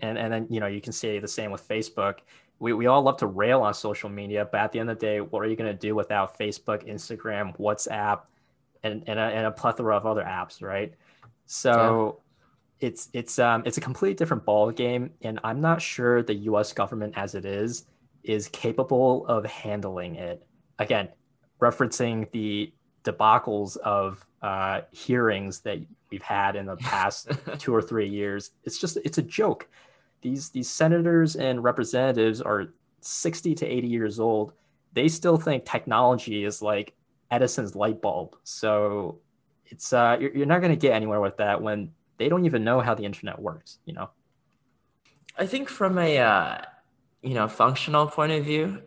And, 0.01 0.17
and 0.17 0.33
then, 0.33 0.47
you 0.49 0.59
know, 0.59 0.67
you 0.67 0.81
can 0.81 0.93
say 0.93 1.19
the 1.19 1.27
same 1.27 1.51
with 1.51 1.67
Facebook 1.67 2.19
we, 2.61 2.73
we 2.73 2.85
all 2.85 3.01
love 3.01 3.17
to 3.17 3.25
rail 3.25 3.63
on 3.63 3.73
social 3.73 4.07
media, 4.07 4.47
but 4.49 4.61
at 4.61 4.71
the 4.71 4.79
end 4.79 4.91
of 4.91 4.99
the 4.99 5.05
day, 5.05 5.19
what 5.19 5.39
are 5.39 5.47
you 5.47 5.55
going 5.55 5.71
to 5.71 5.77
do 5.77 5.95
without 5.95 6.37
Facebook, 6.37 6.87
Instagram, 6.87 7.57
WhatsApp, 7.59 8.21
and, 8.83 9.03
and, 9.07 9.17
a, 9.17 9.23
and 9.23 9.47
a 9.47 9.51
plethora 9.51 9.97
of 9.97 10.05
other 10.05 10.23
apps, 10.23 10.61
right? 10.61 10.93
So 11.47 12.21
yeah. 12.79 12.87
it's 12.87 13.09
it's 13.13 13.39
um 13.39 13.63
it's 13.65 13.77
a 13.77 13.81
completely 13.81 14.13
different 14.13 14.45
ball 14.45 14.71
game, 14.71 15.09
and 15.23 15.39
I'm 15.43 15.59
not 15.59 15.81
sure 15.81 16.23
the 16.23 16.35
U.S. 16.35 16.71
government 16.71 17.13
as 17.17 17.35
it 17.35 17.45
is 17.45 17.85
is 18.23 18.47
capable 18.49 19.25
of 19.25 19.43
handling 19.45 20.15
it. 20.15 20.45
Again, 20.79 21.09
referencing 21.59 22.31
the 22.31 22.71
debacles 23.03 23.77
of 23.77 24.25
uh, 24.41 24.81
hearings 24.91 25.59
that 25.61 25.79
we've 26.09 26.21
had 26.21 26.55
in 26.55 26.65
the 26.65 26.75
past 26.77 27.31
two 27.59 27.73
or 27.73 27.81
three 27.81 28.07
years. 28.09 28.51
It's 28.63 28.79
just 28.79 28.97
it's 29.03 29.17
a 29.17 29.23
joke. 29.23 29.67
These 30.21 30.49
these 30.49 30.69
senators 30.69 31.35
and 31.35 31.63
representatives 31.63 32.41
are 32.41 32.73
60 33.01 33.55
to 33.55 33.65
80 33.65 33.87
years 33.87 34.19
old. 34.19 34.53
They 34.93 35.07
still 35.07 35.37
think 35.37 35.65
technology 35.65 36.43
is 36.43 36.61
like 36.61 36.93
edison's 37.29 37.75
light 37.75 38.01
bulb. 38.01 38.35
So 38.43 39.19
it's 39.65 39.93
uh 39.93 40.17
you're, 40.19 40.35
you're 40.35 40.45
not 40.45 40.59
going 40.59 40.71
to 40.71 40.77
get 40.77 40.93
anywhere 40.93 41.21
with 41.21 41.37
that 41.37 41.61
when 41.61 41.91
they 42.17 42.29
don't 42.29 42.45
even 42.45 42.63
know 42.63 42.81
how 42.81 42.93
the 42.93 43.05
internet 43.05 43.39
works 43.39 43.79
you 43.85 43.93
know? 43.93 44.09
I 45.37 45.45
think 45.45 45.69
from 45.69 45.97
a 45.97 46.19
uh, 46.19 46.61
you 47.21 47.33
know 47.33 47.47
functional 47.47 48.07
point 48.07 48.33
of 48.33 48.43
view 48.43 48.81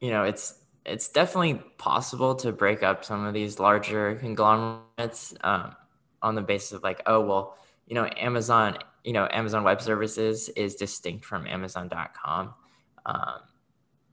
you 0.00 0.10
know 0.10 0.24
it's 0.24 0.61
it's 0.84 1.08
definitely 1.08 1.62
possible 1.78 2.34
to 2.34 2.52
break 2.52 2.82
up 2.82 3.04
some 3.04 3.24
of 3.24 3.34
these 3.34 3.58
larger 3.58 4.16
conglomerates 4.16 5.34
um, 5.42 5.74
on 6.22 6.34
the 6.34 6.42
basis 6.42 6.72
of 6.72 6.82
like 6.82 7.02
oh 7.06 7.20
well 7.20 7.56
you 7.86 7.94
know 7.94 8.04
amazon 8.04 8.76
you 9.04 9.12
know, 9.12 9.28
Amazon 9.30 9.64
Web 9.64 9.80
Services 9.80 10.48
is 10.50 10.76
distinct 10.76 11.24
from 11.24 11.46
Amazon.com. 11.46 12.54
Um, 13.04 13.40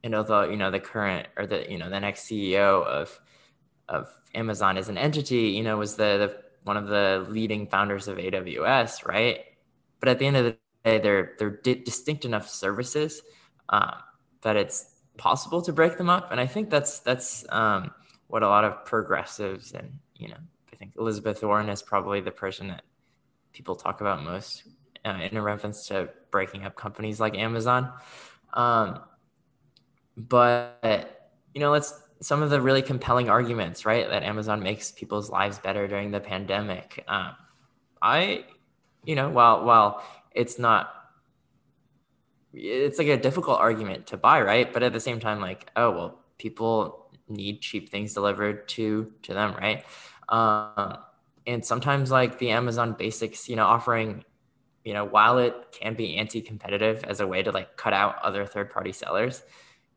and 0.04 0.16
although 0.16 0.44
you 0.44 0.58
know 0.58 0.72
the 0.72 0.80
current 0.80 1.28
or 1.38 1.46
the 1.46 1.70
you 1.70 1.78
know 1.78 1.90
the 1.90 2.00
next 2.00 2.26
CEO 2.26 2.86
of 2.86 3.20
of 3.88 4.10
Amazon 4.34 4.78
as 4.78 4.90
an 4.90 4.98
entity, 4.98 5.50
you 5.50 5.64
know, 5.64 5.78
was 5.78 5.96
the, 5.96 6.04
the 6.04 6.44
one 6.64 6.78
of 6.78 6.88
the 6.88 7.26
leading 7.30 7.68
founders 7.68 8.08
of 8.08 8.18
AWS, 8.18 9.06
right? 9.06 9.42
But 10.00 10.10
at 10.10 10.20
the 10.20 10.26
end 10.26 10.38
of 10.38 10.46
the 10.46 10.58
day, 10.86 11.00
they're 11.00 11.36
they're 11.38 11.50
di- 11.50 11.84
distinct 11.84 12.26
enough 12.26 12.50
services 12.50 13.22
um, 13.70 13.96
that 14.42 14.56
it's 14.56 14.86
possible 15.20 15.62
to 15.62 15.72
break 15.72 15.98
them 15.98 16.10
up, 16.10 16.32
and 16.32 16.40
I 16.40 16.48
think 16.48 16.72
that's 16.72 17.00
that's 17.00 17.46
um, 17.50 17.92
what 18.28 18.42
a 18.42 18.48
lot 18.48 18.64
of 18.64 18.86
progressives 18.86 19.74
and 19.74 19.92
you 20.16 20.30
know 20.30 20.38
I 20.74 20.76
think 20.76 20.94
Elizabeth 20.98 21.44
Warren 21.44 21.70
is 21.70 21.84
probably 21.84 22.22
the 22.22 22.32
person 22.32 22.70
that 22.70 22.84
people 23.54 23.76
talk 23.76 24.02
about 24.02 24.24
most 24.24 24.64
uh, 25.06 25.20
in 25.32 25.40
reference 25.42 25.88
to 25.88 26.10
breaking 26.32 26.66
up 26.66 26.76
companies 26.76 27.20
like 27.20 27.38
Amazon. 27.38 27.92
Um, 28.54 29.00
but 30.16 31.32
you 31.54 31.62
know, 31.62 31.72
let's 31.72 31.94
some 32.22 32.44
of 32.44 32.50
the 32.50 32.62
really 32.62 32.82
compelling 32.82 33.30
arguments, 33.30 33.86
right, 33.86 34.08
that 34.10 34.24
Amazon 34.24 34.62
makes 34.62 34.92
people's 34.92 35.30
lives 35.30 35.58
better 35.60 35.88
during 35.88 36.12
the 36.12 36.20
pandemic. 36.20 37.04
Um, 37.08 37.36
I, 38.02 38.46
you 39.06 39.16
know, 39.16 39.30
while 39.30 39.64
while 39.64 40.04
it's 40.34 40.60
not, 40.60 40.94
it's 42.54 42.98
like 42.98 43.08
a 43.08 43.18
difficult 43.18 43.60
argument 43.60 44.08
to 44.08 44.18
buy, 44.18 44.42
right? 44.42 44.72
But 44.72 44.84
at 44.84 44.94
the 44.94 45.00
same 45.00 45.20
time, 45.20 45.40
like, 45.40 45.70
oh 45.76 45.92
well, 45.92 46.20
people 46.38 47.12
need 47.28 47.62
cheap 47.62 47.90
things 47.90 48.14
delivered 48.14 48.68
to 48.70 49.12
to 49.24 49.34
them, 49.34 49.56
right? 49.56 49.84
Um, 50.30 50.98
and 51.48 51.66
sometimes 51.66 52.12
like 52.12 52.40
the 52.40 52.52
Amazon 52.52 52.96
basics, 52.98 53.50
you 53.50 53.56
know, 53.56 53.66
offering 53.66 54.24
you 54.86 54.94
know, 54.94 55.06
while 55.06 55.38
it 55.38 55.54
can 55.72 55.94
be 55.94 56.16
anti-competitive 56.16 57.04
as 57.04 57.20
a 57.20 57.28
way 57.28 57.44
to 57.44 57.52
like 57.52 57.76
cut 57.76 57.94
out 57.94 58.16
other 58.24 58.46
third-party 58.46 58.94
sellers, 58.94 59.44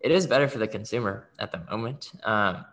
it 0.00 0.10
is 0.10 0.26
better 0.26 0.48
for 0.48 0.58
the 0.58 0.66
consumer 0.66 1.28
at 1.38 1.52
the 1.52 1.58
moment. 1.70 2.10
Um, 2.24 2.64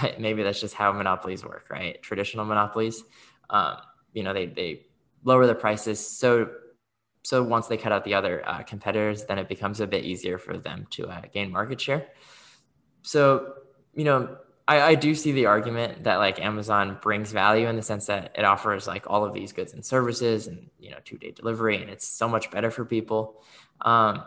but 0.00 0.20
maybe 0.20 0.42
that's 0.42 0.60
just 0.60 0.74
how 0.74 0.92
monopolies 0.92 1.44
work, 1.44 1.68
right? 1.70 2.02
Traditional 2.02 2.44
monopolies, 2.44 3.02
um, 3.50 3.76
you 4.12 4.22
know, 4.22 4.32
they 4.32 4.46
they 4.46 4.86
lower 5.24 5.46
the 5.46 5.54
prices 5.54 6.04
so 6.06 6.50
so 7.26 7.42
once 7.42 7.66
they 7.66 7.76
cut 7.76 7.90
out 7.90 8.04
the 8.04 8.14
other 8.14 8.48
uh, 8.48 8.62
competitors, 8.62 9.24
then 9.24 9.36
it 9.36 9.48
becomes 9.48 9.80
a 9.80 9.86
bit 9.88 10.04
easier 10.04 10.38
for 10.38 10.56
them 10.56 10.86
to 10.90 11.08
uh, 11.08 11.22
gain 11.32 11.50
market 11.50 11.80
share. 11.80 12.06
So 13.02 13.54
you 13.94 14.04
know, 14.04 14.36
I, 14.68 14.80
I 14.80 14.94
do 14.94 15.12
see 15.12 15.32
the 15.32 15.46
argument 15.46 16.04
that 16.04 16.18
like 16.18 16.40
Amazon 16.40 16.98
brings 17.02 17.32
value 17.32 17.66
in 17.66 17.74
the 17.74 17.82
sense 17.82 18.06
that 18.06 18.30
it 18.36 18.44
offers 18.44 18.86
like 18.86 19.10
all 19.10 19.24
of 19.24 19.34
these 19.34 19.52
goods 19.52 19.72
and 19.72 19.84
services 19.84 20.46
and 20.46 20.70
you 20.78 20.92
know 20.92 20.98
two 21.04 21.18
day 21.18 21.32
delivery 21.32 21.82
and 21.82 21.90
it's 21.90 22.06
so 22.06 22.28
much 22.28 22.52
better 22.52 22.70
for 22.70 22.84
people. 22.84 23.42
Um, 23.80 24.22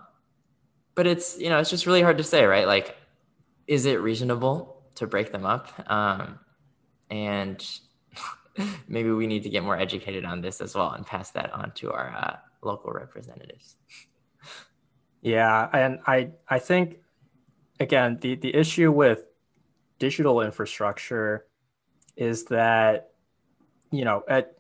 but 0.94 1.08
it's 1.08 1.39
you 1.39 1.48
know 1.48 1.60
it's 1.60 1.70
just 1.70 1.86
really 1.86 2.01
hard 2.01 2.18
to 2.18 2.25
say, 2.25 2.44
right? 2.44 2.68
Like, 2.68 2.98
is 3.65 3.86
it 3.86 4.01
reasonable 4.01 4.84
to 4.96 5.08
break 5.08 5.32
them 5.32 5.46
up? 5.46 5.72
Um, 5.89 6.39
and 7.10 7.65
maybe 8.89 9.12
we 9.12 9.25
need 9.25 9.44
to 9.44 9.50
get 9.50 9.63
more 9.63 9.79
educated 9.79 10.25
on 10.25 10.41
this 10.41 10.60
as 10.60 10.75
well 10.75 10.91
and 10.91 11.06
pass 11.06 11.32
that 11.32 11.53
on 11.53 11.72
to 11.75 11.94
our 11.94 12.13
uh, 12.13 12.49
local 12.62 12.92
representatives. 12.92 13.75
Yeah, 15.22 15.70
and 15.74 16.00
I 16.08 16.32
I 16.48 16.60
think 16.60 16.98
again 17.80 18.18
the 18.22 18.36
the 18.36 18.56
issue 18.56 18.92
with 18.92 19.24
digital 19.98 20.42
infrastructure 20.42 21.46
is 22.16 22.46
that 22.46 23.12
you 23.92 24.06
know 24.06 24.24
at 24.30 24.58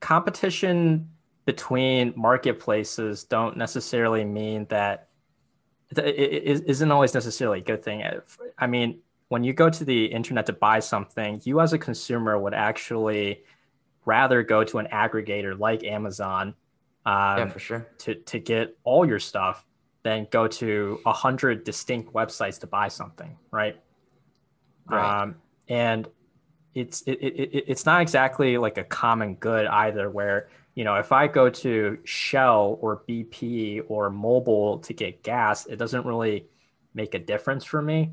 competition 0.00 1.10
between 1.44 2.12
marketplaces 2.16 3.24
don't 3.24 3.56
necessarily 3.56 4.24
mean 4.24 4.66
that 4.66 5.08
it 5.96 6.64
isn't 6.66 6.90
always 6.90 7.14
necessarily 7.14 7.58
a 7.58 7.62
good 7.62 7.82
thing. 7.82 8.02
I 8.58 8.66
mean, 8.66 9.00
when 9.28 9.44
you 9.44 9.52
go 9.52 9.68
to 9.68 9.84
the 9.84 10.06
internet 10.06 10.46
to 10.46 10.52
buy 10.52 10.80
something, 10.80 11.40
you 11.44 11.60
as 11.60 11.72
a 11.72 11.78
consumer 11.78 12.38
would 12.38 12.54
actually 12.54 13.42
rather 14.04 14.42
go 14.42 14.64
to 14.64 14.78
an 14.78 14.86
aggregator 14.92 15.58
like 15.58 15.84
Amazon 15.84 16.54
um, 17.04 17.38
yeah, 17.38 17.48
for 17.48 17.58
sure. 17.58 17.88
to, 17.98 18.14
to 18.14 18.38
get 18.38 18.76
all 18.84 19.06
your 19.06 19.18
stuff 19.18 19.64
than 20.02 20.26
go 20.30 20.46
to 20.48 21.00
a 21.06 21.12
hundred 21.12 21.64
distinct 21.64 22.12
websites 22.12 22.58
to 22.60 22.66
buy 22.66 22.88
something, 22.88 23.36
right? 23.50 23.80
Right. 24.86 25.22
Um, 25.22 25.36
and 25.68 26.08
it's 26.74 27.02
it, 27.02 27.12
it, 27.12 27.64
it's 27.68 27.86
not 27.86 28.00
exactly 28.00 28.58
like 28.58 28.78
a 28.78 28.84
common 28.84 29.34
good 29.36 29.66
either 29.66 30.10
where 30.10 30.48
you 30.74 30.84
know 30.84 30.94
if 30.96 31.12
i 31.12 31.26
go 31.26 31.50
to 31.50 31.98
shell 32.04 32.78
or 32.80 33.02
bp 33.08 33.82
or 33.88 34.10
Mobil 34.10 34.82
to 34.82 34.94
get 34.94 35.22
gas 35.22 35.66
it 35.66 35.76
doesn't 35.76 36.06
really 36.06 36.46
make 36.94 37.14
a 37.14 37.18
difference 37.18 37.64
for 37.64 37.82
me 37.82 38.12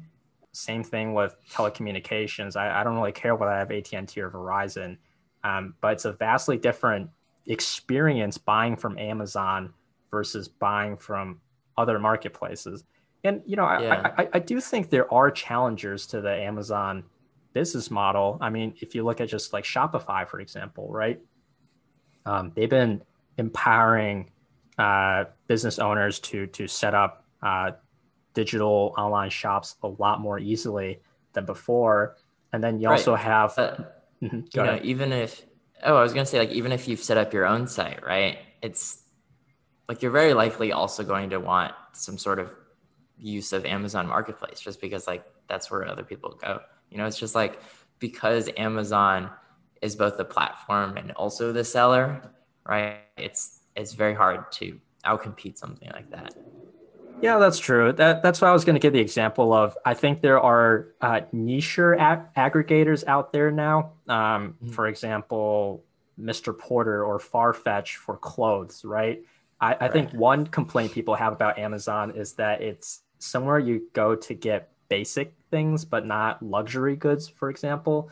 same 0.52 0.84
thing 0.84 1.14
with 1.14 1.36
telecommunications 1.52 2.56
i, 2.56 2.82
I 2.82 2.84
don't 2.84 2.96
really 2.96 3.12
care 3.12 3.36
whether 3.36 3.52
i 3.52 3.60
have 3.60 3.72
at&t 3.72 4.20
or 4.20 4.30
verizon 4.30 4.98
um, 5.42 5.76
but 5.80 5.94
it's 5.94 6.06
a 6.06 6.12
vastly 6.12 6.58
different 6.58 7.10
experience 7.48 8.38
buying 8.38 8.76
from 8.76 8.98
amazon 8.98 9.74
versus 10.12 10.48
buying 10.48 10.98
from 10.98 11.40
other 11.78 12.00
marketplaces 12.00 12.84
and 13.24 13.42
you 13.46 13.56
know, 13.56 13.64
yeah. 13.80 14.14
I, 14.18 14.24
I, 14.24 14.30
I 14.34 14.40
do 14.40 14.62
think 14.62 14.90
there 14.90 15.12
are 15.14 15.30
challengers 15.30 16.08
to 16.08 16.22
the 16.22 16.34
Amazon 16.34 17.04
business 17.54 17.92
model. 17.92 18.38
I 18.40 18.50
mean, 18.50 18.74
if 18.80 18.96
you 18.96 19.04
look 19.04 19.20
at 19.20 19.28
just 19.28 19.52
like 19.52 19.66
Shopify, 19.66 20.28
for 20.28 20.40
example, 20.40 20.88
right? 20.90 21.20
Um, 22.26 22.52
they've 22.56 22.70
been 22.70 23.02
empowering 23.38 24.32
uh, 24.78 25.26
business 25.48 25.80
owners 25.80 26.20
to 26.20 26.48
to 26.48 26.68
set 26.68 26.94
up 26.94 27.26
uh, 27.42 27.72
digital 28.34 28.94
online 28.98 29.30
shops 29.30 29.76
a 29.84 29.88
lot 29.88 30.22
more 30.22 30.40
easily 30.40 31.02
than 31.34 31.46
before. 31.46 32.16
And 32.54 32.64
then 32.64 32.80
you 32.80 32.88
right. 32.88 32.96
also 32.96 33.16
have, 33.16 33.58
uh, 33.58 33.76
you 34.22 34.44
know, 34.56 34.80
even 34.82 35.12
if 35.12 35.46
oh, 35.84 35.96
I 35.96 36.04
was 36.04 36.14
gonna 36.14 36.26
say 36.26 36.40
like 36.40 36.52
even 36.52 36.72
if 36.72 36.88
you've 36.88 37.02
set 37.02 37.18
up 37.18 37.34
your 37.34 37.46
own 37.46 37.68
site, 37.68 38.06
right? 38.06 38.40
It's 38.62 39.04
like 39.88 40.02
you're 40.02 40.12
very 40.12 40.34
likely 40.34 40.72
also 40.72 41.04
going 41.04 41.30
to 41.32 41.40
want 41.40 41.74
some 41.94 42.18
sort 42.18 42.40
of 42.40 42.54
use 43.18 43.54
of 43.54 43.66
Amazon 43.66 44.08
Marketplace, 44.08 44.60
just 44.60 44.82
because 44.82 45.08
like 45.08 45.26
that's 45.48 45.70
where 45.70 45.88
other 45.88 46.04
people 46.04 46.38
go. 46.42 46.60
You 46.90 46.98
know, 46.98 47.06
it's 47.06 47.20
just 47.20 47.36
like 47.36 47.62
because 48.00 48.50
Amazon 48.58 49.30
is 49.82 49.96
both 49.96 50.18
the 50.18 50.26
platform 50.26 50.98
and 50.98 51.12
also 51.12 51.52
the 51.52 51.64
seller, 51.64 52.22
right? 52.66 53.00
It's 53.18 53.62
it's 53.76 53.94
very 53.94 54.14
hard 54.14 54.52
to 54.54 54.80
outcompete 55.06 55.58
something 55.58 55.90
like 55.92 56.10
that. 56.12 56.36
Yeah, 57.22 57.38
that's 57.38 57.60
true. 57.60 57.92
That 57.94 58.24
that's 58.24 58.42
why 58.42 58.50
I 58.50 58.54
was 58.54 58.64
going 58.66 58.76
to 58.76 58.80
give 58.80 58.94
the 58.94 59.00
example 59.00 59.54
of. 59.54 59.78
I 59.86 59.94
think 59.94 60.22
there 60.22 60.40
are 60.40 60.88
uh, 61.02 61.22
niche 61.32 61.80
ag- 61.80 62.34
aggregators 62.36 63.04
out 63.08 63.34
there 63.34 63.52
now. 63.52 63.94
Um, 64.08 64.56
mm-hmm. 64.64 64.70
For 64.70 64.88
example, 64.88 65.84
Mr. 66.20 66.58
Porter 66.58 67.04
or 67.04 67.20
Farfetch 67.20 67.96
for 67.96 68.18
clothes, 68.18 68.84
right? 68.86 69.24
I, 69.62 69.74
I 69.74 69.78
right. 69.78 69.92
think 69.92 70.12
one 70.14 70.48
complaint 70.48 70.94
people 70.94 71.16
have 71.16 71.34
about 71.34 71.60
Amazon 71.60 72.12
is 72.12 72.34
that 72.34 72.62
it's 72.62 73.02
somewhere 73.20 73.60
you 73.60 73.90
go 73.94 74.16
to 74.16 74.34
get 74.34 74.72
basic 74.88 75.34
things, 75.52 75.86
but 75.86 76.06
not 76.06 76.42
luxury 76.42 76.96
goods. 76.96 77.28
For 77.28 77.50
example, 77.50 78.10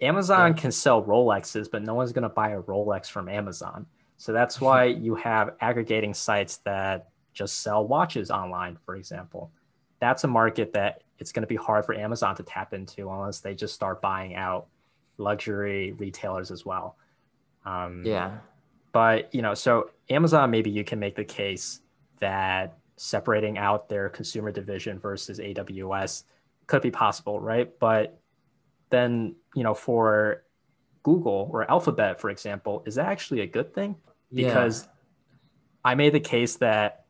Amazon 0.00 0.52
yeah. 0.52 0.60
can 0.60 0.72
sell 0.72 1.02
Rolexes, 1.02 1.70
but 1.70 1.82
no 1.82 1.94
one's 1.94 2.12
going 2.12 2.22
to 2.22 2.28
buy 2.28 2.50
a 2.50 2.60
Rolex 2.60 3.06
from 3.06 3.28
Amazon. 3.28 3.86
So 4.18 4.32
that's 4.32 4.60
why 4.60 4.84
you 4.84 5.14
have 5.14 5.54
aggregating 5.60 6.14
sites 6.14 6.58
that 6.58 7.08
just 7.32 7.62
sell 7.62 7.86
watches 7.86 8.30
online, 8.30 8.78
for 8.84 8.96
example. 8.96 9.50
That's 10.00 10.24
a 10.24 10.28
market 10.28 10.72
that 10.72 11.02
it's 11.18 11.32
going 11.32 11.42
to 11.42 11.46
be 11.46 11.56
hard 11.56 11.84
for 11.84 11.94
Amazon 11.94 12.34
to 12.36 12.42
tap 12.42 12.74
into 12.74 13.10
unless 13.10 13.40
they 13.40 13.54
just 13.54 13.74
start 13.74 14.00
buying 14.02 14.34
out 14.34 14.66
luxury 15.18 15.92
retailers 15.92 16.50
as 16.50 16.66
well. 16.66 16.96
Um, 17.64 18.02
yeah. 18.04 18.38
But, 18.92 19.34
you 19.34 19.40
know, 19.40 19.54
so 19.54 19.90
Amazon, 20.10 20.50
maybe 20.50 20.70
you 20.70 20.84
can 20.84 20.98
make 20.98 21.14
the 21.14 21.24
case 21.24 21.80
that 22.18 22.76
separating 22.96 23.58
out 23.58 23.88
their 23.88 24.08
consumer 24.08 24.50
division 24.50 24.98
versus 24.98 25.38
AWS 25.38 26.24
could 26.66 26.82
be 26.82 26.90
possible, 26.90 27.40
right? 27.40 27.70
But 27.78 28.18
then, 28.90 29.34
you 29.54 29.62
know, 29.62 29.74
for 29.74 30.44
Google 31.02 31.48
or 31.52 31.70
Alphabet, 31.70 32.20
for 32.20 32.30
example, 32.30 32.82
is 32.86 32.96
that 32.96 33.06
actually 33.06 33.40
a 33.40 33.46
good 33.46 33.74
thing? 33.74 33.96
Because 34.32 34.82
yeah. 34.82 34.88
I 35.84 35.94
made 35.94 36.12
the 36.12 36.20
case 36.20 36.56
that 36.56 37.01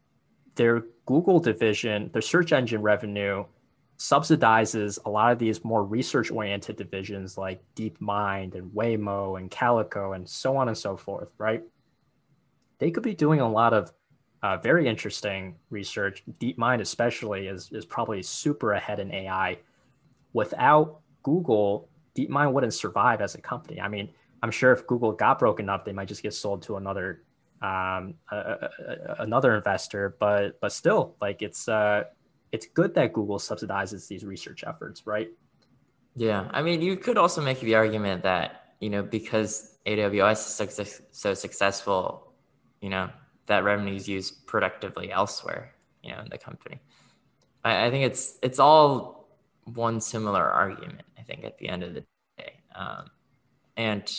their 0.55 0.85
Google 1.07 1.41
division, 1.41 2.11
their 2.13 2.23
search 2.23 2.53
engine 2.53 2.83
revenue 2.83 3.45
subsidizes 3.99 4.99
a 5.05 5.11
lot 5.11 5.33
of 5.33 5.39
these 5.39 5.65
more 5.65 5.85
research 5.85 6.31
oriented 6.31 6.77
divisions 6.77 7.39
like 7.39 7.63
DeepMind 7.77 8.55
and 8.55 8.71
Waymo 8.73 9.39
and 9.39 9.51
Calico 9.51 10.13
and 10.13 10.29
so 10.29 10.57
on 10.57 10.69
and 10.69 10.77
so 10.77 10.97
forth, 10.97 11.29
right? 11.39 11.63
They 12.79 12.91
could 12.91 13.05
be 13.05 13.15
doing 13.15 13.41
a 13.41 13.49
lot 13.49 13.73
of 13.73 13.93
uh, 14.43 14.57
very 14.57 14.89
interesting 14.89 15.55
research. 15.71 16.25
DeepMind, 16.41 16.81
especially, 16.81 17.47
is, 17.47 17.71
is 17.71 17.85
probably 17.85 18.23
super 18.23 18.73
ahead 18.73 18.99
in 18.99 19.13
AI. 19.13 19.59
Without 20.33 21.01
Google, 21.23 21.89
DeepMind 22.17 22.53
wouldn't 22.53 22.75
survive 22.75 23.21
as 23.21 23.37
a 23.37 23.41
company. 23.41 23.81
I 23.81 23.87
mean, 23.87 24.09
I'm 24.43 24.51
sure 24.51 24.73
if 24.73 24.87
Google 24.89 25.13
got 25.13 25.39
broken 25.39 25.69
up, 25.69 25.85
they 25.85 25.93
might 25.93 26.09
just 26.09 26.25
get 26.25 26.35
sold 26.35 26.63
to 26.63 26.77
another 26.77 27.23
um, 27.63 28.15
a, 28.31 28.37
a, 28.37 28.69
another 29.21 29.55
investor, 29.57 30.17
but 30.19 30.61
but 30.61 30.73
still, 30.73 31.15
like 31.21 31.43
it's 31.43 31.69
uh, 31.69 32.05
it's 32.51 32.67
good 32.67 32.95
that 32.95 33.13
Google 33.13 33.39
subsidizes 33.39 34.09
these 34.09 34.25
research 34.25 34.65
efforts, 34.67 35.07
right? 35.07 35.31
Yeah, 36.17 36.49
I 36.51 36.63
mean, 36.63 36.83
you 36.83 36.97
could 36.97 37.17
also 37.17 37.41
make 37.41 37.61
the 37.61 37.77
argument 37.77 38.25
that 38.25 38.75
you 38.81 38.91
know 38.91 39.03
because 39.03 39.79
AWS 39.87 40.79
is 40.79 41.03
so, 41.13 41.35
successful, 41.35 42.33
you 42.81 42.91
know 42.91 43.11
that 43.47 43.65
revenue 43.65 43.95
is 43.95 44.09
used 44.09 44.47
productively 44.47 45.11
elsewhere, 45.13 45.75
you 46.03 46.11
know, 46.11 46.21
in 46.21 46.29
the 46.31 46.39
company. 46.39 46.81
I, 47.65 47.87
I 47.87 47.91
think 47.91 48.05
it's 48.05 48.39
it's 48.43 48.59
all 48.59 49.29
one 49.65 50.01
similar 50.01 50.43
argument. 50.43 51.03
I 51.17 51.23
think 51.23 51.45
at 51.45 51.59
the 51.59 51.69
end 51.69 51.85
of 51.85 51.95
the 51.95 52.05
day, 52.37 52.55
um, 52.75 53.07
and 53.77 54.13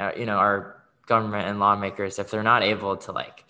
uh, 0.00 0.10
you 0.16 0.26
know 0.26 0.36
our 0.36 0.81
government 1.06 1.48
and 1.48 1.58
lawmakers 1.58 2.18
if 2.18 2.30
they're 2.30 2.42
not 2.42 2.62
able 2.62 2.96
to 2.96 3.12
like 3.12 3.44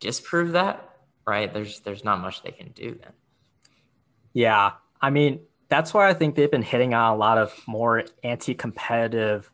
disprove 0.00 0.52
that 0.52 0.96
right 1.26 1.52
there's 1.52 1.80
there's 1.80 2.04
not 2.04 2.20
much 2.20 2.42
they 2.42 2.50
can 2.50 2.70
do 2.72 2.98
then 3.00 3.12
yeah 4.32 4.72
i 5.00 5.10
mean 5.10 5.40
that's 5.68 5.94
why 5.94 6.08
i 6.08 6.14
think 6.14 6.34
they've 6.34 6.50
been 6.50 6.62
hitting 6.62 6.94
on 6.94 7.14
a 7.14 7.16
lot 7.16 7.38
of 7.38 7.52
more 7.66 8.04
anti-competitive 8.24 9.50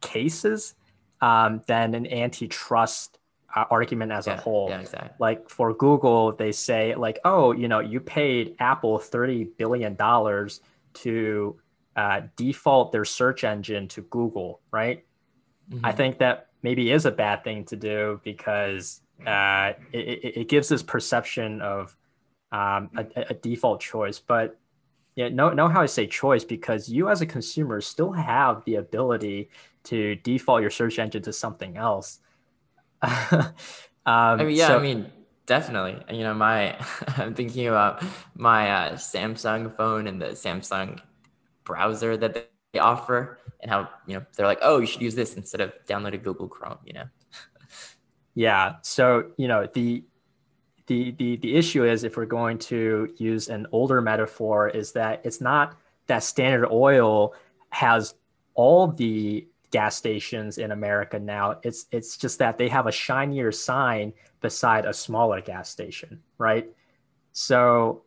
cases 0.00 0.74
um, 1.20 1.62
than 1.68 1.94
an 1.94 2.06
antitrust 2.12 3.18
uh, 3.54 3.64
argument 3.70 4.10
as 4.10 4.26
yeah, 4.26 4.34
a 4.34 4.36
whole 4.40 4.68
yeah, 4.68 4.80
exactly. 4.80 5.10
like 5.18 5.48
for 5.48 5.72
google 5.72 6.32
they 6.32 6.52
say 6.52 6.94
like 6.94 7.18
oh 7.24 7.52
you 7.52 7.68
know 7.68 7.80
you 7.80 8.00
paid 8.00 8.54
apple 8.58 8.98
30 8.98 9.44
billion 9.56 9.94
dollars 9.94 10.60
to 10.94 11.56
uh, 11.96 12.22
default 12.36 12.92
their 12.92 13.04
search 13.04 13.44
engine 13.44 13.86
to 13.88 14.02
google 14.02 14.60
right 14.70 15.04
mm-hmm. 15.70 15.84
i 15.84 15.92
think 15.92 16.18
that 16.18 16.48
maybe 16.62 16.90
is 16.90 17.06
a 17.06 17.10
bad 17.10 17.44
thing 17.44 17.64
to 17.66 17.76
do 17.76 18.20
because 18.24 19.00
uh, 19.26 19.72
it, 19.92 20.36
it, 20.36 20.48
gives 20.48 20.68
this 20.68 20.82
perception 20.82 21.60
of 21.60 21.96
um, 22.50 22.90
a, 22.96 23.06
a, 23.30 23.34
default 23.34 23.80
choice. 23.80 24.18
But 24.18 24.58
yeah, 25.14 25.28
know, 25.28 25.50
know 25.50 25.68
how 25.68 25.80
I 25.80 25.86
say 25.86 26.06
choice 26.06 26.44
because 26.44 26.88
you 26.88 27.08
as 27.08 27.20
a 27.20 27.26
consumer 27.26 27.80
still 27.80 28.12
have 28.12 28.64
the 28.64 28.76
ability 28.76 29.50
to 29.84 30.16
default 30.16 30.60
your 30.62 30.70
search 30.70 30.98
engine 30.98 31.22
to 31.22 31.32
something 31.32 31.76
else. 31.76 32.20
um, 33.02 33.52
I 34.06 34.36
mean, 34.36 34.56
yeah, 34.56 34.68
so, 34.68 34.78
I 34.78 34.82
mean, 34.82 35.10
definitely. 35.46 36.02
You 36.16 36.24
know, 36.24 36.34
my 36.34 36.76
I'm 37.16 37.34
thinking 37.34 37.68
about 37.68 38.02
my 38.36 38.70
uh, 38.70 38.92
Samsung 38.94 39.76
phone 39.76 40.06
and 40.06 40.20
the 40.20 40.28
Samsung 40.28 41.00
browser 41.64 42.16
that 42.16 42.50
they 42.72 42.78
offer 42.78 43.38
and 43.62 43.70
how 43.70 43.88
you 44.06 44.14
know 44.14 44.24
they're 44.36 44.46
like 44.46 44.58
oh 44.62 44.78
you 44.78 44.86
should 44.86 45.02
use 45.02 45.14
this 45.14 45.34
instead 45.36 45.60
of 45.60 45.72
downloading 45.86 46.22
google 46.22 46.48
chrome 46.48 46.78
you 46.84 46.92
know? 46.92 47.04
Yeah. 48.34 48.76
So 48.82 49.30
you 49.36 49.48
know 49.48 49.68
the 49.72 50.04
the 50.86 51.12
the 51.12 51.36
the 51.36 51.54
issue 51.54 51.84
is 51.84 52.04
if 52.04 52.16
we're 52.16 52.26
going 52.26 52.58
to 52.58 53.12
use 53.16 53.48
an 53.48 53.66
older 53.72 54.00
metaphor 54.00 54.68
is 54.68 54.92
that 54.92 55.20
it's 55.24 55.40
not 55.40 55.76
that 56.06 56.24
standard 56.24 56.68
oil 56.70 57.34
has 57.70 58.14
all 58.54 58.88
the 58.88 59.46
gas 59.70 59.96
stations 59.96 60.58
in 60.58 60.70
america 60.72 61.18
now. 61.18 61.58
It's 61.62 61.86
it's 61.90 62.16
just 62.16 62.38
that 62.38 62.58
they 62.58 62.68
have 62.68 62.86
a 62.86 62.92
shinier 62.92 63.52
sign 63.52 64.12
beside 64.40 64.86
a 64.86 64.92
smaller 64.92 65.40
gas 65.40 65.70
station 65.70 66.20
right? 66.38 66.68
So 67.32 68.02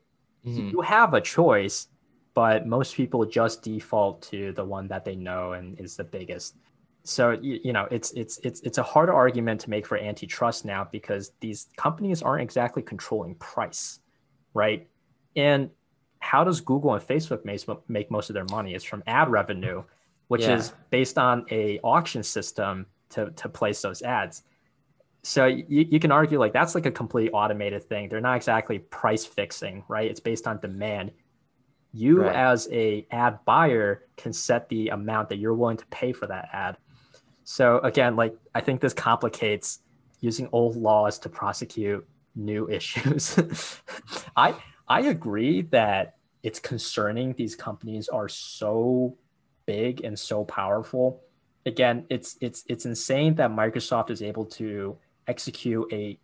mm-hmm. 0.45 0.69
you 0.69 0.81
have 0.81 1.13
a 1.13 1.21
choice 1.21 1.87
but 2.35 2.67
most 2.67 2.95
people 2.95 3.25
just 3.25 3.63
default 3.63 4.21
to 4.21 4.51
the 4.51 4.63
one 4.63 4.87
that 4.89 5.05
they 5.05 5.15
know 5.15 5.53
and 5.53 5.79
is 5.79 5.95
the 5.95 6.03
biggest. 6.03 6.57
So 7.05 7.31
you, 7.31 7.59
you 7.63 7.73
know, 7.73 7.87
it's 7.89 8.11
it's 8.11 8.39
it's 8.43 8.59
it's 8.61 8.77
a 8.77 8.83
hard 8.83 9.09
argument 9.09 9.61
to 9.61 9.69
make 9.69 9.87
for 9.87 9.97
antitrust 9.97 10.65
now 10.65 10.87
because 10.91 11.31
these 11.39 11.67
companies 11.77 12.21
aren't 12.21 12.43
exactly 12.43 12.83
controlling 12.83 13.35
price, 13.35 13.99
right? 14.53 14.87
And 15.35 15.69
how 16.19 16.43
does 16.43 16.59
Google 16.59 16.93
and 16.93 17.03
Facebook 17.03 17.45
make, 17.45 17.63
make 17.87 18.11
most 18.11 18.29
of 18.29 18.33
their 18.33 18.45
money? 18.51 18.73
It's 18.73 18.83
from 18.83 19.01
ad 19.07 19.29
revenue, 19.29 19.83
which 20.27 20.41
yeah. 20.41 20.57
is 20.57 20.73
based 20.89 21.17
on 21.17 21.45
a 21.51 21.79
auction 21.83 22.21
system 22.21 22.85
to 23.11 23.31
to 23.31 23.47
place 23.47 23.81
those 23.81 24.01
ads. 24.01 24.43
So 25.23 25.45
you, 25.45 25.65
you 25.89 25.99
can 25.99 26.11
argue 26.11 26.37
like 26.37 26.51
that's 26.51 26.75
like 26.75 26.85
a 26.85 26.91
complete 26.91 27.29
automated 27.33 27.83
thing. 27.83 28.09
They're 28.09 28.19
not 28.19 28.35
exactly 28.35 28.79
price 28.79 29.25
fixing, 29.25 29.83
right? 29.87 30.09
It's 30.09 30.19
based 30.19 30.47
on 30.47 30.59
demand 30.59 31.11
you 31.95 32.23
right. 32.23 32.35
as 32.35 32.67
a 32.73 33.07
ad 33.09 33.39
buyer 33.45 34.03
can 34.17 34.33
set 34.33 34.67
the 34.67 34.89
amount 34.89 35.29
that 35.29 35.37
you're 35.37 35.53
willing 35.53 35.77
to 35.77 35.85
pay 35.85 36.11
for 36.11 36.27
that 36.27 36.49
ad. 36.51 36.77
So 37.45 37.79
again 37.79 38.17
like 38.17 38.35
i 38.53 38.59
think 38.59 38.81
this 38.81 38.93
complicates 38.93 39.79
using 40.19 40.49
old 40.51 40.75
laws 40.75 41.17
to 41.19 41.29
prosecute 41.29 42.05
new 42.35 42.69
issues. 42.79 43.39
I 44.35 44.55
i 44.89 45.01
agree 45.01 45.61
that 45.71 46.17
it's 46.43 46.59
concerning. 46.59 47.33
These 47.33 47.55
companies 47.55 48.09
are 48.09 48.27
so 48.27 49.17
big 49.65 50.03
and 50.03 50.19
so 50.19 50.43
powerful. 50.43 51.21
Again 51.65 52.05
it's 52.09 52.35
it's 52.41 52.65
it's 52.67 52.85
insane 52.85 53.35
that 53.35 53.51
microsoft 53.51 54.09
is 54.09 54.21
able 54.21 54.45
to 54.59 54.97
execute 55.27 55.87
a 55.93 56.19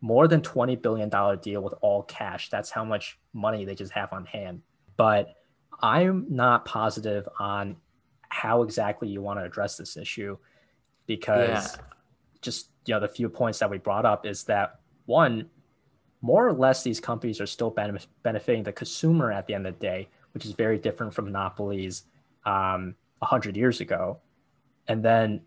more 0.00 0.28
than 0.28 0.40
20 0.40 0.76
billion 0.76 1.08
dollar 1.08 1.34
deal 1.34 1.62
with 1.62 1.74
all 1.80 2.04
cash. 2.04 2.48
That's 2.48 2.70
how 2.70 2.84
much 2.84 3.18
money 3.32 3.64
they 3.64 3.74
just 3.74 3.92
have 3.92 4.12
on 4.12 4.24
hand 4.24 4.62
but 5.00 5.36
I'm 5.80 6.26
not 6.28 6.66
positive 6.66 7.26
on 7.38 7.76
how 8.28 8.60
exactly 8.60 9.08
you 9.08 9.22
want 9.22 9.38
to 9.38 9.44
address 9.44 9.78
this 9.78 9.96
issue 9.96 10.36
because 11.06 11.74
yeah. 11.74 11.82
just 12.42 12.68
you 12.84 12.92
know 12.92 13.00
the 13.00 13.08
few 13.08 13.30
points 13.30 13.60
that 13.60 13.70
we 13.70 13.78
brought 13.78 14.04
up 14.04 14.26
is 14.26 14.44
that 14.44 14.80
one 15.06 15.48
more 16.20 16.46
or 16.46 16.52
less 16.52 16.82
these 16.82 17.00
companies 17.00 17.40
are 17.40 17.46
still 17.46 17.74
benefiting 18.22 18.62
the 18.62 18.72
consumer 18.72 19.32
at 19.32 19.46
the 19.46 19.54
end 19.54 19.66
of 19.66 19.72
the 19.78 19.80
day 19.80 20.06
which 20.34 20.44
is 20.44 20.52
very 20.52 20.76
different 20.76 21.14
from 21.14 21.24
monopolies 21.24 22.02
um, 22.44 22.94
100 23.20 23.56
years 23.56 23.80
ago 23.80 24.18
and 24.86 25.02
then 25.02 25.40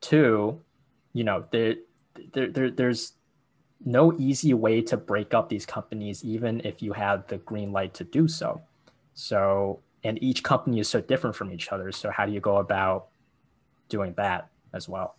two 0.00 0.60
you 1.12 1.22
know 1.22 1.44
there, 1.52 1.76
there, 2.32 2.48
there 2.48 2.70
there's 2.72 3.12
no 3.84 4.12
easy 4.18 4.54
way 4.54 4.82
to 4.82 4.96
break 4.96 5.34
up 5.34 5.48
these 5.48 5.64
companies 5.64 6.24
even 6.24 6.60
if 6.64 6.82
you 6.82 6.92
have 6.92 7.24
the 7.28 7.38
green 7.38 7.70
light 7.70 7.94
to 7.94 8.02
do 8.02 8.26
so 8.26 8.60
so 9.18 9.80
and 10.04 10.22
each 10.22 10.44
company 10.44 10.78
is 10.78 10.88
so 10.88 11.00
different 11.00 11.34
from 11.34 11.50
each 11.50 11.72
other. 11.72 11.90
So 11.90 12.08
how 12.08 12.24
do 12.24 12.30
you 12.30 12.38
go 12.38 12.58
about 12.58 13.08
doing 13.88 14.14
that 14.16 14.48
as 14.72 14.88
well? 14.88 15.16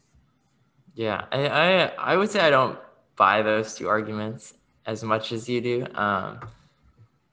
Yeah 0.95 1.25
i 1.31 1.47
i, 1.47 1.85
I 2.11 2.17
would 2.17 2.31
say 2.31 2.39
i 2.39 2.49
don't 2.49 2.79
buy 3.15 3.41
those 3.41 3.75
two 3.75 3.87
arguments 3.87 4.53
as 4.85 5.03
much 5.03 5.31
as 5.31 5.47
you 5.47 5.61
do. 5.61 5.85
Um 5.93 6.39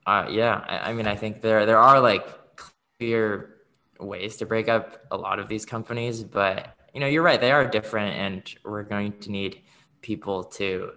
uh, 0.07 0.27
yeah 0.31 0.65
I, 0.69 0.91
I 0.91 0.93
mean 0.93 1.07
i 1.07 1.17
think 1.17 1.41
there 1.41 1.67
there 1.67 1.79
are 1.79 2.01
like 2.01 2.27
clear 2.57 3.57
ways 3.99 4.37
to 4.37 4.47
break 4.47 4.69
up 4.69 5.05
a 5.11 5.17
lot 5.17 5.39
of 5.39 5.49
these 5.49 5.65
companies 5.65 6.23
but 6.23 6.77
you 6.95 7.01
know 7.01 7.07
you're 7.07 7.23
right 7.23 7.41
they 7.41 7.51
are 7.51 7.67
different 7.67 8.15
and 8.15 8.55
we're 8.65 8.85
going 8.85 9.19
to 9.21 9.31
need 9.31 9.63
people 10.03 10.45
to 10.45 10.93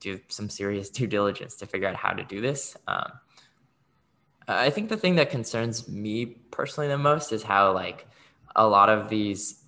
do 0.00 0.20
some 0.28 0.48
serious 0.48 0.90
due 0.90 1.06
diligence 1.06 1.54
to 1.56 1.66
figure 1.66 1.86
out 1.86 1.94
how 1.94 2.12
to 2.12 2.24
do 2.24 2.40
this. 2.40 2.76
Um, 2.88 3.12
I 4.52 4.70
think 4.70 4.88
the 4.88 4.96
thing 4.96 5.16
that 5.16 5.30
concerns 5.30 5.88
me 5.88 6.26
personally 6.50 6.88
the 6.88 6.98
most 6.98 7.32
is 7.32 7.42
how 7.42 7.72
like 7.72 8.06
a 8.56 8.66
lot 8.66 8.88
of 8.88 9.08
these 9.08 9.62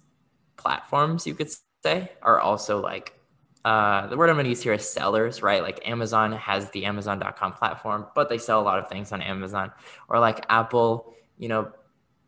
platforms, 0.56 1.26
you 1.26 1.34
could 1.34 1.50
say, 1.84 2.10
are 2.22 2.40
also 2.40 2.80
like 2.80 3.18
uh, 3.64 4.06
the 4.08 4.16
word 4.16 4.28
I'm 4.28 4.36
going 4.36 4.44
to 4.44 4.50
use 4.50 4.62
here 4.62 4.72
is 4.72 4.88
sellers, 4.88 5.42
right? 5.42 5.62
Like 5.62 5.88
Amazon 5.88 6.32
has 6.32 6.68
the 6.70 6.84
Amazon.com 6.84 7.52
platform, 7.52 8.06
but 8.14 8.28
they 8.28 8.38
sell 8.38 8.60
a 8.60 8.64
lot 8.64 8.78
of 8.78 8.88
things 8.88 9.12
on 9.12 9.22
Amazon. 9.22 9.70
Or 10.08 10.18
like 10.18 10.44
Apple, 10.48 11.14
you 11.38 11.48
know, 11.48 11.70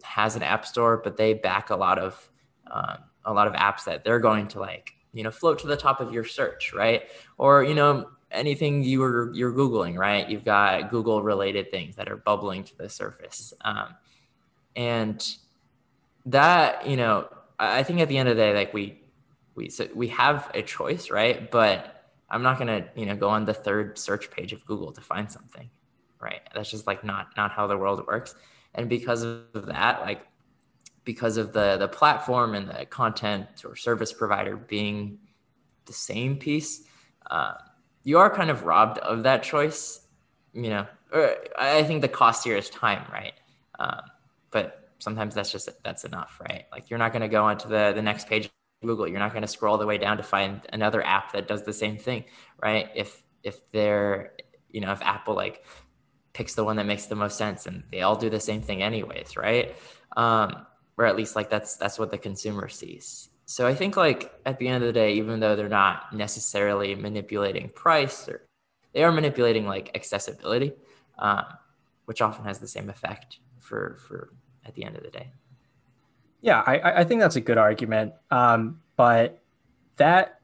has 0.02 0.36
an 0.36 0.42
app 0.42 0.64
store, 0.64 1.00
but 1.02 1.16
they 1.16 1.34
back 1.34 1.70
a 1.70 1.76
lot 1.76 1.98
of 1.98 2.30
um, 2.70 2.98
a 3.24 3.32
lot 3.32 3.46
of 3.46 3.54
apps 3.54 3.84
that 3.84 4.04
they're 4.04 4.20
going 4.20 4.48
to 4.48 4.60
like 4.60 4.92
you 5.12 5.22
know 5.22 5.30
float 5.30 5.58
to 5.60 5.66
the 5.66 5.76
top 5.76 6.00
of 6.00 6.12
your 6.12 6.24
search 6.24 6.72
right 6.74 7.04
or 7.38 7.62
you 7.62 7.74
know 7.74 8.08
anything 8.34 8.82
you 8.82 9.02
are 9.02 9.32
you're 9.34 9.52
googling 9.52 9.96
right? 9.96 10.28
You've 10.28 10.44
got 10.44 10.90
google 10.90 11.22
related 11.22 11.70
things 11.70 11.96
that 11.96 12.08
are 12.08 12.16
bubbling 12.16 12.64
to 12.64 12.76
the 12.76 12.88
surface. 12.88 13.52
Um, 13.60 13.94
and 14.76 15.24
that 16.26 16.86
you 16.86 16.96
know 16.96 17.28
i 17.58 17.82
think 17.82 18.00
at 18.00 18.08
the 18.08 18.16
end 18.16 18.28
of 18.28 18.36
the 18.36 18.42
day 18.42 18.54
like 18.54 18.72
we 18.72 18.98
we 19.54 19.68
so 19.68 19.86
we 19.94 20.08
have 20.08 20.50
a 20.54 20.62
choice 20.62 21.10
right? 21.10 21.50
But 21.50 21.90
i'm 22.30 22.42
not 22.42 22.58
going 22.58 22.68
to 22.68 22.88
you 22.96 23.06
know 23.06 23.16
go 23.16 23.28
on 23.28 23.44
the 23.44 23.54
third 23.54 23.98
search 23.98 24.30
page 24.30 24.52
of 24.52 24.64
google 24.66 24.92
to 24.92 25.00
find 25.00 25.30
something 25.30 25.70
right? 26.24 26.40
That's 26.54 26.70
just 26.70 26.86
like 26.86 27.04
not 27.04 27.28
not 27.36 27.52
how 27.52 27.66
the 27.66 27.76
world 27.76 28.04
works. 28.06 28.34
And 28.74 28.88
because 28.88 29.22
of 29.22 29.66
that 29.66 30.00
like 30.00 30.26
because 31.04 31.36
of 31.36 31.52
the 31.52 31.76
the 31.76 31.86
platform 31.86 32.54
and 32.54 32.68
the 32.68 32.86
content 32.86 33.46
or 33.64 33.76
service 33.76 34.12
provider 34.12 34.56
being 34.56 35.18
the 35.84 35.92
same 35.92 36.36
piece, 36.36 36.84
uh, 37.30 37.54
you 38.04 38.18
are 38.18 38.30
kind 38.30 38.50
of 38.50 38.64
robbed 38.64 38.98
of 38.98 39.24
that 39.24 39.42
choice. 39.42 40.00
You 40.52 40.70
know, 40.70 40.86
or 41.12 41.34
I 41.58 41.82
think 41.82 42.00
the 42.00 42.08
cost 42.08 42.44
here 42.44 42.56
is 42.56 42.70
time, 42.70 43.04
right? 43.10 43.32
Um, 43.80 44.02
but 44.52 44.90
sometimes 45.00 45.34
that's 45.34 45.50
just 45.50 45.68
that's 45.82 46.04
enough, 46.04 46.40
right? 46.48 46.66
Like 46.70 46.90
you're 46.90 46.98
not 46.98 47.12
going 47.12 47.22
to 47.22 47.28
go 47.28 47.44
onto 47.44 47.68
the 47.68 47.92
the 47.94 48.02
next 48.02 48.28
page 48.28 48.46
of 48.46 48.52
Google. 48.82 49.08
You're 49.08 49.18
not 49.18 49.32
going 49.32 49.42
to 49.42 49.48
scroll 49.48 49.78
the 49.78 49.86
way 49.86 49.98
down 49.98 50.16
to 50.18 50.22
find 50.22 50.60
another 50.72 51.04
app 51.04 51.32
that 51.32 51.48
does 51.48 51.64
the 51.64 51.72
same 51.72 51.98
thing, 51.98 52.24
right? 52.62 52.88
If 52.94 53.22
if 53.42 53.68
they're 53.72 54.32
you 54.70 54.80
know 54.80 54.92
if 54.92 55.02
Apple 55.02 55.34
like 55.34 55.64
picks 56.34 56.54
the 56.54 56.64
one 56.64 56.76
that 56.76 56.86
makes 56.86 57.06
the 57.06 57.16
most 57.16 57.36
sense 57.36 57.66
and 57.66 57.84
they 57.90 58.02
all 58.02 58.16
do 58.16 58.30
the 58.30 58.40
same 58.40 58.62
thing 58.62 58.82
anyways, 58.82 59.36
right? 59.36 59.74
Um, 60.16 60.66
or 60.96 61.06
at 61.06 61.16
least 61.16 61.34
like 61.34 61.50
that's 61.50 61.76
that's 61.76 61.98
what 61.98 62.10
the 62.10 62.18
consumer 62.18 62.68
sees 62.68 63.28
so 63.46 63.66
i 63.66 63.74
think 63.74 63.96
like 63.96 64.32
at 64.46 64.58
the 64.58 64.68
end 64.68 64.82
of 64.82 64.86
the 64.86 64.92
day 64.92 65.14
even 65.14 65.40
though 65.40 65.56
they're 65.56 65.68
not 65.68 66.12
necessarily 66.12 66.94
manipulating 66.94 67.68
price 67.70 68.28
or 68.28 68.46
they 68.92 69.02
are 69.04 69.12
manipulating 69.12 69.66
like 69.66 69.90
accessibility 69.94 70.72
um, 71.18 71.44
which 72.06 72.20
often 72.20 72.44
has 72.44 72.58
the 72.58 72.68
same 72.68 72.88
effect 72.90 73.38
for 73.60 73.96
for 74.06 74.32
at 74.64 74.74
the 74.74 74.84
end 74.84 74.96
of 74.96 75.02
the 75.02 75.10
day 75.10 75.30
yeah 76.40 76.62
i 76.66 77.00
i 77.00 77.04
think 77.04 77.20
that's 77.20 77.36
a 77.36 77.40
good 77.40 77.58
argument 77.58 78.12
um, 78.30 78.80
but 78.96 79.42
that 79.96 80.40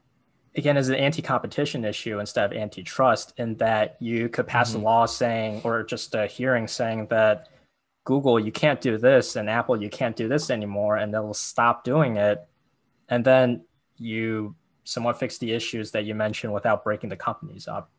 again 0.55 0.77
is 0.77 0.89
an 0.89 0.95
anti-competition 0.95 1.85
issue 1.85 2.19
instead 2.19 2.51
of 2.51 2.57
antitrust 2.57 3.33
in 3.37 3.55
that 3.55 3.97
you 3.99 4.29
could 4.29 4.47
pass 4.47 4.71
mm-hmm. 4.71 4.81
a 4.81 4.83
law 4.83 5.05
saying 5.05 5.61
or 5.63 5.83
just 5.83 6.13
a 6.13 6.27
hearing 6.27 6.67
saying 6.67 7.07
that 7.07 7.47
Google, 8.03 8.39
you 8.39 8.51
can't 8.51 8.81
do 8.81 8.97
this, 8.97 9.35
and 9.35 9.49
Apple, 9.49 9.81
you 9.81 9.89
can't 9.89 10.15
do 10.15 10.27
this 10.27 10.49
anymore, 10.49 10.97
and 10.97 11.13
they'll 11.13 11.33
stop 11.33 11.83
doing 11.83 12.17
it. 12.17 12.47
And 13.11 13.23
then 13.23 13.65
you 13.97 14.55
somewhat 14.83 15.19
fix 15.19 15.37
the 15.37 15.51
issues 15.51 15.91
that 15.91 16.05
you 16.05 16.15
mentioned 16.15 16.51
without 16.51 16.83
breaking 16.83 17.09
the 17.09 17.15
companies 17.15 17.67
up. 17.67 17.91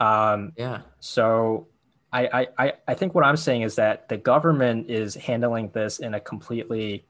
Um, 0.00 0.52
yeah. 0.56 0.80
So 1.00 1.68
I, 2.12 2.48
I, 2.58 2.72
I 2.88 2.94
think 2.94 3.14
what 3.14 3.24
I'm 3.24 3.36
saying 3.36 3.62
is 3.62 3.74
that 3.76 4.08
the 4.08 4.16
government 4.16 4.90
is 4.90 5.14
handling 5.14 5.70
this 5.70 5.98
in 5.98 6.14
a 6.14 6.20
completely 6.20 7.06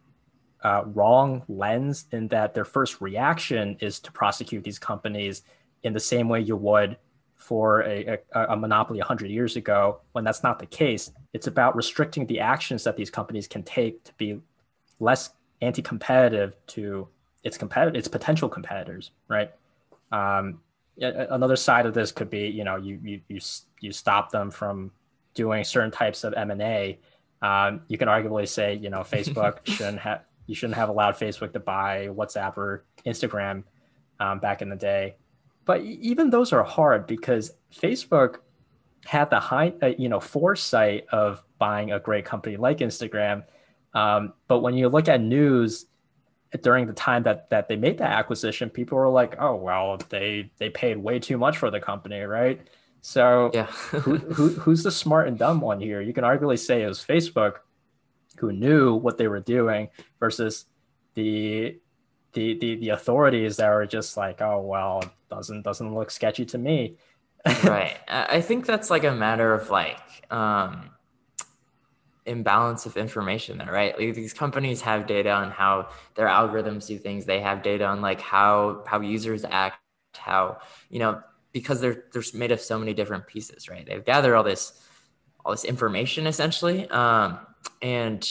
uh, 0.62 0.82
wrong 0.86 1.42
lens, 1.48 2.06
in 2.12 2.28
that 2.28 2.54
their 2.54 2.64
first 2.64 3.00
reaction 3.00 3.76
is 3.80 3.98
to 4.00 4.12
prosecute 4.12 4.62
these 4.62 4.78
companies 4.78 5.42
in 5.82 5.92
the 5.92 6.00
same 6.00 6.28
way 6.28 6.40
you 6.40 6.56
would 6.56 6.96
for 7.34 7.82
a, 7.82 8.18
a, 8.32 8.44
a, 8.50 8.56
monopoly 8.56 9.00
100 9.00 9.28
years 9.28 9.56
ago 9.56 10.00
when 10.12 10.22
that's 10.22 10.44
not 10.44 10.60
the 10.60 10.66
case. 10.66 11.10
It's 11.32 11.48
about 11.48 11.74
restricting 11.74 12.24
the 12.26 12.38
actions 12.38 12.84
that 12.84 12.96
these 12.96 13.10
companies 13.10 13.48
can 13.48 13.64
take 13.64 14.04
to 14.04 14.12
be 14.14 14.40
less 15.00 15.30
anti-competitive 15.60 16.54
to 16.68 17.08
its 17.44 17.58
competitor, 17.58 17.96
its 17.96 18.08
potential 18.08 18.48
competitors, 18.48 19.10
right? 19.28 19.50
Um, 20.10 20.60
another 20.98 21.56
side 21.56 21.86
of 21.86 21.94
this 21.94 22.12
could 22.12 22.30
be, 22.30 22.48
you 22.48 22.64
know, 22.64 22.76
you 22.76 22.98
you 23.02 23.20
you 23.28 23.40
you 23.80 23.92
stop 23.92 24.30
them 24.30 24.50
from 24.50 24.90
doing 25.34 25.64
certain 25.64 25.90
types 25.90 26.24
of 26.24 26.34
M 26.34 26.50
and 26.50 26.62
A. 26.62 26.98
Um, 27.40 27.82
you 27.88 27.98
can 27.98 28.08
arguably 28.08 28.46
say, 28.48 28.74
you 28.74 28.90
know, 28.90 29.00
Facebook 29.00 29.58
shouldn't 29.64 30.00
have 30.00 30.22
you 30.46 30.54
shouldn't 30.54 30.76
have 30.76 30.88
allowed 30.88 31.14
Facebook 31.14 31.52
to 31.52 31.60
buy 31.60 32.08
WhatsApp 32.08 32.56
or 32.56 32.84
Instagram 33.06 33.64
um, 34.20 34.38
back 34.38 34.62
in 34.62 34.68
the 34.68 34.76
day. 34.76 35.16
But 35.64 35.82
even 35.82 36.30
those 36.30 36.52
are 36.52 36.64
hard 36.64 37.06
because 37.06 37.52
Facebook 37.72 38.38
had 39.04 39.30
the 39.30 39.40
high, 39.40 39.72
uh, 39.82 39.92
you 39.98 40.08
know, 40.08 40.20
foresight 40.20 41.06
of 41.12 41.42
buying 41.58 41.92
a 41.92 42.00
great 42.00 42.24
company 42.24 42.56
like 42.56 42.78
Instagram. 42.78 43.44
Um, 43.94 44.32
but 44.48 44.60
when 44.60 44.74
you 44.74 44.88
look 44.88 45.08
at 45.08 45.20
news 45.20 45.86
during 46.60 46.86
the 46.86 46.92
time 46.92 47.22
that 47.22 47.48
that 47.50 47.68
they 47.68 47.76
made 47.76 47.98
that 47.98 48.10
acquisition, 48.10 48.68
people 48.68 48.98
were 48.98 49.08
like, 49.08 49.36
"Oh, 49.38 49.56
well, 49.56 49.98
they 50.10 50.50
they 50.58 50.70
paid 50.70 50.98
way 50.98 51.18
too 51.18 51.38
much 51.38 51.58
for 51.58 51.70
the 51.70 51.80
company, 51.80 52.20
right?" 52.20 52.60
So, 53.00 53.50
yeah. 53.52 53.66
who, 53.66 54.16
who 54.18 54.48
who's 54.50 54.82
the 54.82 54.90
smart 54.90 55.28
and 55.28 55.38
dumb 55.38 55.60
one 55.60 55.80
here? 55.80 56.00
You 56.00 56.12
can 56.12 56.24
arguably 56.24 56.58
say 56.58 56.82
it 56.82 56.86
was 56.86 57.04
Facebook, 57.04 57.56
who 58.38 58.52
knew 58.52 58.94
what 58.94 59.18
they 59.18 59.28
were 59.28 59.40
doing, 59.40 59.88
versus 60.20 60.66
the 61.14 61.78
the 62.34 62.58
the, 62.58 62.76
the 62.76 62.88
authorities 62.90 63.56
that 63.56 63.70
were 63.70 63.86
just 63.86 64.16
like, 64.16 64.40
"Oh, 64.42 64.60
well, 64.60 65.02
doesn't 65.30 65.62
doesn't 65.62 65.94
look 65.94 66.10
sketchy 66.10 66.44
to 66.46 66.58
me. 66.58 66.96
right. 67.64 67.96
I 68.06 68.40
think 68.40 68.66
that's 68.66 68.88
like 68.90 69.04
a 69.04 69.12
matter 69.12 69.52
of 69.52 69.70
like 69.70 69.98
um, 70.30 70.90
imbalance 72.26 72.86
of 72.86 72.96
information 72.96 73.58
there, 73.58 73.72
right? 73.72 73.98
Like 73.98 74.14
these 74.14 74.32
companies 74.32 74.80
have 74.82 75.06
data 75.06 75.30
on 75.30 75.50
how 75.50 75.88
their 76.14 76.26
algorithms 76.26 76.86
do 76.86 76.98
things. 76.98 77.24
They 77.24 77.40
have 77.40 77.62
data 77.62 77.84
on 77.84 78.00
like 78.00 78.20
how 78.20 78.84
how 78.86 79.00
users 79.00 79.44
act, 79.44 79.78
how 80.16 80.58
you 80.88 80.98
know 80.98 81.20
because 81.52 81.80
they're 81.80 82.04
they're 82.12 82.22
made 82.34 82.52
of 82.52 82.60
so 82.60 82.78
many 82.78 82.94
different 82.94 83.26
pieces, 83.26 83.68
right? 83.68 83.84
They've 83.86 84.04
gathered 84.04 84.34
all 84.36 84.44
this 84.44 84.82
all 85.44 85.52
this 85.52 85.64
information 85.64 86.26
essentially, 86.26 86.88
um, 86.90 87.38
and 87.80 88.28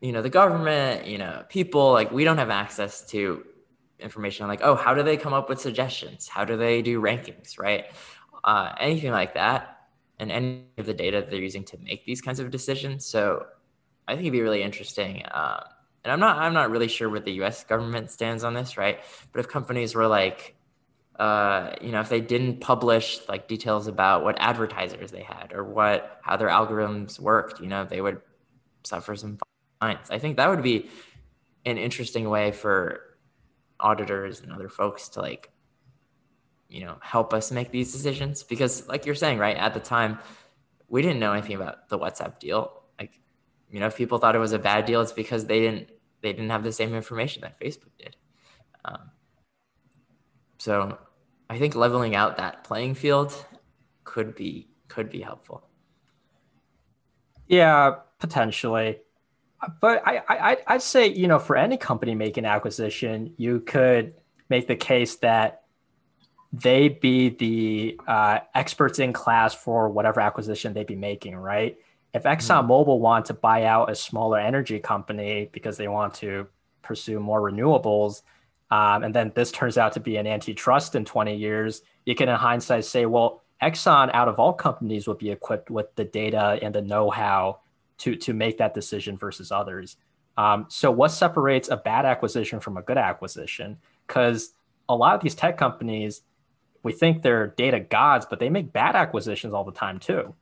you 0.00 0.12
know 0.12 0.22
the 0.22 0.30
government, 0.30 1.06
you 1.06 1.18
know 1.18 1.44
people 1.48 1.92
like 1.92 2.10
we 2.10 2.24
don't 2.24 2.38
have 2.38 2.50
access 2.50 3.06
to 3.10 3.44
information 4.00 4.44
on 4.44 4.48
like, 4.48 4.62
oh, 4.62 4.74
how 4.74 4.94
do 4.94 5.02
they 5.02 5.16
come 5.16 5.32
up 5.32 5.48
with 5.48 5.60
suggestions? 5.60 6.26
How 6.26 6.44
do 6.44 6.56
they 6.56 6.82
do 6.82 7.00
rankings, 7.00 7.58
right? 7.58 7.86
Uh, 8.42 8.72
anything 8.80 9.12
like 9.12 9.34
that, 9.34 9.79
and 10.20 10.30
any 10.30 10.64
of 10.78 10.86
the 10.86 10.94
data 10.94 11.26
they're 11.28 11.40
using 11.40 11.64
to 11.64 11.78
make 11.78 12.04
these 12.04 12.20
kinds 12.20 12.38
of 12.38 12.50
decisions. 12.50 13.04
So 13.04 13.46
I 14.06 14.12
think 14.12 14.22
it'd 14.22 14.32
be 14.32 14.42
really 14.42 14.62
interesting. 14.62 15.24
Uh, 15.24 15.64
and 16.04 16.12
I'm 16.12 16.20
not, 16.20 16.38
I'm 16.38 16.54
not 16.54 16.70
really 16.70 16.88
sure 16.88 17.08
what 17.08 17.24
the 17.24 17.32
U.S. 17.32 17.64
government 17.64 18.10
stands 18.10 18.44
on 18.44 18.54
this, 18.54 18.76
right? 18.76 19.00
But 19.32 19.40
if 19.40 19.48
companies 19.48 19.94
were 19.94 20.06
like, 20.06 20.54
uh, 21.18 21.72
you 21.82 21.90
know, 21.90 22.00
if 22.00 22.08
they 22.08 22.20
didn't 22.20 22.60
publish 22.60 23.20
like 23.28 23.48
details 23.48 23.86
about 23.86 24.24
what 24.24 24.36
advertisers 24.38 25.10
they 25.10 25.22
had 25.22 25.52
or 25.52 25.64
what 25.64 26.18
how 26.22 26.36
their 26.36 26.48
algorithms 26.48 27.20
worked, 27.20 27.60
you 27.60 27.66
know, 27.66 27.84
they 27.84 28.00
would 28.00 28.20
suffer 28.84 29.14
some 29.16 29.38
fines. 29.80 30.06
I 30.10 30.18
think 30.18 30.38
that 30.38 30.48
would 30.48 30.62
be 30.62 30.88
an 31.66 31.76
interesting 31.76 32.30
way 32.30 32.52
for 32.52 33.00
auditors 33.78 34.40
and 34.40 34.52
other 34.52 34.68
folks 34.68 35.10
to 35.10 35.20
like 35.20 35.49
you 36.70 36.84
know 36.84 36.96
help 37.00 37.34
us 37.34 37.50
make 37.50 37.70
these 37.70 37.92
decisions? 37.92 38.42
Because 38.42 38.86
like 38.88 39.04
you're 39.06 39.14
saying 39.14 39.38
right 39.38 39.56
at 39.56 39.74
the 39.74 39.80
time 39.80 40.18
we 40.88 41.02
didn't 41.02 41.20
know 41.20 41.32
anything 41.32 41.56
about 41.56 41.88
the 41.88 41.98
whatsapp 41.98 42.38
deal. 42.38 42.82
Like 42.98 43.20
you 43.70 43.80
know 43.80 43.86
if 43.86 43.96
people 43.96 44.18
thought 44.18 44.34
it 44.34 44.38
was 44.38 44.52
a 44.52 44.58
bad 44.58 44.84
deal 44.84 45.00
it's 45.00 45.12
because 45.12 45.46
they 45.46 45.60
didn't 45.60 45.88
they 46.22 46.32
didn't 46.32 46.50
have 46.50 46.62
the 46.62 46.72
same 46.72 46.94
information 46.94 47.42
that 47.42 47.58
facebook 47.60 47.96
did. 47.98 48.16
Um, 48.84 49.10
so 50.58 50.98
i 51.50 51.58
think 51.58 51.74
leveling 51.74 52.14
out 52.14 52.38
that 52.38 52.64
playing 52.64 52.94
field 52.94 53.34
could 54.04 54.34
be 54.34 54.68
could 54.88 55.10
be 55.10 55.20
helpful. 55.20 55.62
Yeah 57.46 57.96
potentially. 58.20 58.98
But 59.80 60.02
I, 60.06 60.22
I 60.28 60.56
I'd 60.66 60.82
say 60.82 61.08
you 61.08 61.26
know 61.26 61.38
for 61.38 61.56
any 61.56 61.76
company 61.76 62.14
making 62.14 62.44
acquisition, 62.44 63.34
you 63.36 63.60
could 63.60 64.14
make 64.48 64.68
the 64.68 64.76
case 64.76 65.16
that 65.16 65.59
they 66.52 66.88
be 66.88 67.30
the 67.30 68.00
uh, 68.06 68.40
experts 68.54 68.98
in 68.98 69.12
class 69.12 69.54
for 69.54 69.88
whatever 69.88 70.20
acquisition 70.20 70.72
they 70.72 70.84
be 70.84 70.96
making, 70.96 71.36
right? 71.36 71.78
If. 72.12 72.24
ExxonMobil 72.24 72.86
mm-hmm. 72.86 73.02
want 73.02 73.26
to 73.26 73.34
buy 73.34 73.64
out 73.64 73.90
a 73.90 73.94
smaller 73.94 74.38
energy 74.38 74.80
company 74.80 75.48
because 75.52 75.76
they 75.76 75.86
want 75.86 76.14
to 76.14 76.48
pursue 76.82 77.20
more 77.20 77.40
renewables, 77.40 78.22
um, 78.70 79.02
and 79.02 79.14
then 79.14 79.32
this 79.34 79.50
turns 79.50 79.76
out 79.76 79.92
to 79.92 80.00
be 80.00 80.16
an 80.16 80.26
antitrust 80.26 80.94
in 80.94 81.04
20 81.04 81.36
years, 81.36 81.82
you 82.04 82.14
can 82.14 82.28
in 82.28 82.36
hindsight 82.36 82.84
say, 82.84 83.06
well, 83.06 83.42
Exxon 83.62 84.10
out 84.14 84.28
of 84.28 84.38
all 84.38 84.52
companies 84.52 85.06
would 85.06 85.18
be 85.18 85.30
equipped 85.30 85.70
with 85.70 85.94
the 85.96 86.04
data 86.04 86.58
and 86.62 86.74
the 86.74 86.80
know-how 86.80 87.60
to 87.98 88.16
to 88.16 88.32
make 88.32 88.58
that 88.58 88.72
decision 88.72 89.18
versus 89.18 89.52
others. 89.52 89.96
Um, 90.38 90.66
so 90.68 90.90
what 90.90 91.10
separates 91.10 91.68
a 91.68 91.76
bad 91.76 92.06
acquisition 92.06 92.60
from 92.60 92.78
a 92.78 92.82
good 92.82 92.96
acquisition? 92.96 93.76
Because 94.06 94.54
a 94.88 94.96
lot 94.96 95.14
of 95.14 95.20
these 95.20 95.34
tech 95.34 95.58
companies, 95.58 96.22
we 96.82 96.92
think 96.92 97.22
they're 97.22 97.48
data 97.48 97.80
gods, 97.80 98.26
but 98.28 98.38
they 98.38 98.48
make 98.48 98.72
bad 98.72 98.96
acquisitions 98.96 99.52
all 99.52 99.64
the 99.64 99.72
time 99.72 99.98
too. 99.98 100.34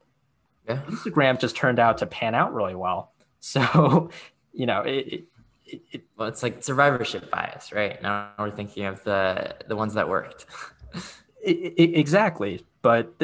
Yeah. 0.69 0.83
Instagram 0.87 1.39
just 1.41 1.57
turned 1.57 1.79
out 1.79 1.99
to 1.99 2.07
pan 2.07 2.35
out 2.35 2.55
really 2.55 2.75
well. 2.75 3.13
So, 3.41 4.11
you 4.53 4.67
know, 4.67 4.81
it, 4.81 5.25
it, 5.65 5.83
it, 5.93 6.03
well, 6.17 6.27
it's 6.27 6.43
like 6.43 6.65
survivorship 6.65 7.31
bias, 7.31 7.71
right? 7.71 8.03
Now 8.03 8.31
we're 8.37 8.51
thinking 8.51 8.87
of 8.87 9.05
the 9.05 9.55
the 9.69 9.77
ones 9.77 9.95
that 9.95 10.09
worked. 10.09 10.47
exactly, 11.45 12.65
but 12.83 13.15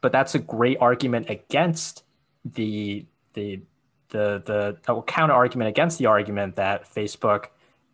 but 0.00 0.12
that's 0.12 0.36
a 0.36 0.38
great 0.38 0.78
argument 0.80 1.28
against 1.28 2.04
the 2.44 3.04
the 3.34 3.62
the 4.10 4.76
the 4.84 5.02
counter 5.08 5.34
argument 5.34 5.68
against 5.68 5.98
the 5.98 6.06
argument 6.06 6.54
that 6.54 6.88
Facebook 6.88 7.46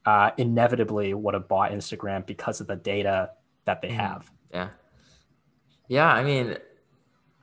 uh, 0.04 0.32
inevitably 0.36 1.14
would 1.14 1.34
have 1.34 1.48
bought 1.48 1.70
Instagram 1.70 2.26
because 2.26 2.60
of 2.60 2.66
the 2.66 2.76
data 2.76 3.30
that 3.64 3.80
they 3.80 3.88
mm-hmm. 3.88 3.98
have. 3.98 4.30
Yeah, 4.52 4.68
yeah. 5.88 6.06
I 6.06 6.22
mean, 6.22 6.56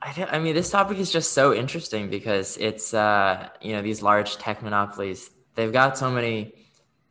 I, 0.02 0.28
I 0.32 0.38
mean, 0.38 0.54
this 0.54 0.70
topic 0.70 0.98
is 0.98 1.10
just 1.10 1.32
so 1.32 1.54
interesting 1.54 2.10
because 2.10 2.56
it's 2.58 2.94
uh, 2.94 3.48
you 3.60 3.72
know 3.72 3.82
these 3.82 4.02
large 4.02 4.36
tech 4.38 4.62
monopolies. 4.62 5.30
They've 5.54 5.72
got 5.72 5.96
so 5.96 6.10
many 6.10 6.54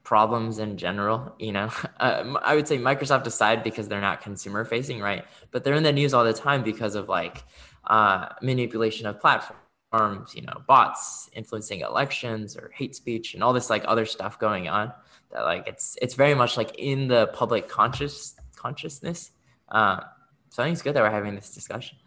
problems 0.04 0.60
in 0.60 0.78
general. 0.78 1.36
You 1.40 1.54
know, 1.54 1.70
uh, 2.00 2.36
I 2.44 2.56
would 2.56 2.68
say 2.68 2.78
Microsoft 2.78 3.26
aside 3.26 3.64
because 3.64 3.88
they're 3.88 4.02
not 4.02 4.22
consumer 4.22 4.66
facing, 4.66 5.00
right? 5.00 5.26
But 5.52 5.64
they're 5.64 5.76
in 5.76 5.84
the 5.84 5.94
news 5.94 6.14
all 6.14 6.24
the 6.24 6.34
time 6.34 6.64
because 6.64 6.96
of 6.96 7.10
like 7.10 7.44
uh, 7.86 8.30
manipulation 8.42 9.08
of 9.08 9.20
platforms 9.20 9.62
you 10.34 10.42
know, 10.42 10.62
bots 10.68 11.30
influencing 11.34 11.80
elections 11.82 12.58
or 12.58 12.72
hate 12.74 12.96
speech 12.96 13.34
and 13.34 13.44
all 13.44 13.54
this 13.54 13.70
like 13.70 13.84
other 13.88 14.06
stuff 14.06 14.38
going 14.40 14.68
on 14.68 14.92
that 15.32 15.44
like 15.44 15.68
it's 15.68 15.98
it's 16.02 16.16
very 16.16 16.36
much 16.36 16.58
like 16.58 16.76
in 16.78 17.08
the 17.08 17.28
public 17.28 17.70
conscious 17.70 18.36
consciousness. 18.56 19.32
Um, 19.70 20.02
so 20.50 20.64
I 20.64 20.68
think 20.68 20.74
it's 20.74 20.82
good 20.82 20.94
that 20.96 21.04
we're 21.04 21.12
having 21.12 21.36
this 21.36 21.54
discussion. 21.54 21.98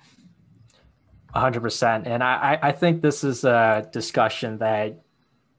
100%. 1.35 2.07
And 2.07 2.23
I, 2.23 2.59
I 2.63 2.73
think 2.73 3.03
this 3.03 3.23
is 3.23 3.45
a 3.45 3.89
discussion 3.93 4.59
that 4.59 5.03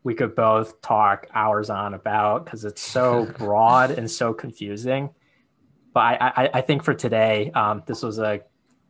we 0.03 0.15
could 0.15 0.35
both 0.35 0.81
talk 0.81 1.27
hours 1.33 1.69
on 1.69 1.93
about 1.93 2.45
because 2.45 2.65
it's 2.65 2.81
so 2.81 3.25
broad 3.38 3.91
and 3.91 4.09
so 4.09 4.33
confusing. 4.33 5.09
But 5.93 5.99
I, 5.99 6.33
I, 6.35 6.49
I 6.55 6.62
think 6.62 6.83
for 6.83 6.93
today, 6.93 7.51
um, 7.51 7.83
this 7.85 8.01
was 8.01 8.19
a 8.19 8.41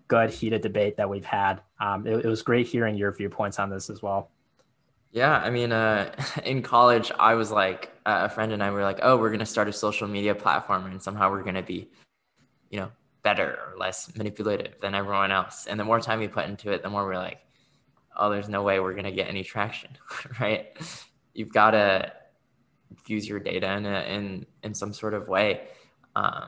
good 0.07 0.29
heated 0.29 0.61
debate 0.61 0.97
that 0.97 1.09
we've 1.09 1.25
had. 1.25 1.61
Um, 1.79 2.05
it, 2.05 2.25
it, 2.25 2.27
was 2.27 2.41
great 2.41 2.67
hearing 2.67 2.95
your 2.95 3.11
viewpoints 3.11 3.59
on 3.59 3.69
this 3.69 3.89
as 3.89 4.01
well. 4.01 4.31
Yeah, 5.11 5.37
I 5.37 5.49
mean, 5.49 5.71
uh, 5.71 6.11
in 6.43 6.61
college, 6.61 7.11
I 7.17 7.35
was 7.35 7.51
like, 7.51 7.91
uh, 8.05 8.21
a 8.23 8.29
friend 8.29 8.51
and 8.51 8.61
I 8.61 8.71
were 8.71 8.83
like, 8.83 8.99
oh, 9.01 9.17
we're 9.17 9.29
going 9.29 9.39
to 9.39 9.45
start 9.45 9.67
a 9.67 9.73
social 9.73 10.07
media 10.07 10.35
platform 10.35 10.85
and 10.85 11.01
somehow 11.01 11.29
we're 11.31 11.43
going 11.43 11.55
to 11.55 11.63
be, 11.63 11.89
you 12.69 12.79
know, 12.79 12.91
better 13.29 13.59
or 13.67 13.77
less 13.77 14.15
manipulative 14.15 14.73
than 14.81 14.95
everyone 14.95 15.31
else. 15.31 15.67
And 15.67 15.79
the 15.79 15.83
more 15.83 15.99
time 15.99 16.19
we 16.19 16.27
put 16.27 16.45
into 16.45 16.71
it, 16.71 16.81
the 16.81 16.89
more 16.89 17.05
we're 17.05 17.15
like, 17.15 17.39
oh, 18.17 18.29
there's 18.31 18.49
no 18.49 18.63
way 18.63 18.79
we're 18.79 18.93
going 18.93 19.05
to 19.05 19.11
get 19.11 19.27
any 19.27 19.43
traction, 19.43 19.91
right? 20.39 20.65
You've 21.33 21.53
got 21.53 21.71
to 21.71 22.11
use 23.05 23.27
your 23.27 23.39
data 23.39 23.71
in, 23.77 23.85
a, 23.85 24.01
in, 24.15 24.45
in 24.63 24.73
some 24.73 24.93
sort 24.93 25.13
of 25.13 25.27
way. 25.27 25.61
Um, 26.15 26.45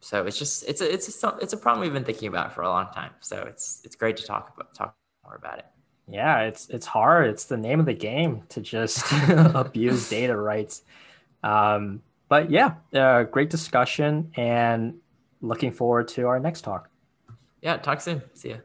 so 0.00 0.24
it's 0.24 0.38
just 0.38 0.68
it's 0.68 0.80
a 0.80 0.92
it's 0.92 1.24
a 1.24 1.36
it's 1.42 1.52
a 1.52 1.56
problem 1.56 1.80
we've 1.80 1.92
been 1.92 2.04
thinking 2.04 2.28
about 2.28 2.54
for 2.54 2.62
a 2.62 2.68
long 2.68 2.86
time. 2.92 3.10
So 3.20 3.44
it's 3.48 3.80
it's 3.84 3.96
great 3.96 4.16
to 4.18 4.24
talk 4.24 4.52
about 4.54 4.72
talk 4.74 4.94
more 5.24 5.34
about 5.34 5.58
it. 5.58 5.66
Yeah, 6.06 6.42
it's 6.42 6.68
it's 6.68 6.86
hard. 6.86 7.28
It's 7.28 7.44
the 7.44 7.56
name 7.56 7.80
of 7.80 7.86
the 7.86 7.94
game 7.94 8.44
to 8.50 8.60
just 8.60 9.04
abuse 9.28 10.08
data 10.08 10.36
rights. 10.36 10.82
Um, 11.42 12.02
but 12.28 12.50
yeah, 12.50 12.74
uh, 12.94 13.24
great 13.24 13.50
discussion 13.50 14.30
and 14.36 14.94
looking 15.40 15.72
forward 15.72 16.08
to 16.08 16.26
our 16.26 16.38
next 16.38 16.62
talk. 16.62 16.90
Yeah, 17.62 17.76
talk 17.76 18.00
soon. 18.00 18.22
See 18.34 18.50
ya. 18.50 18.56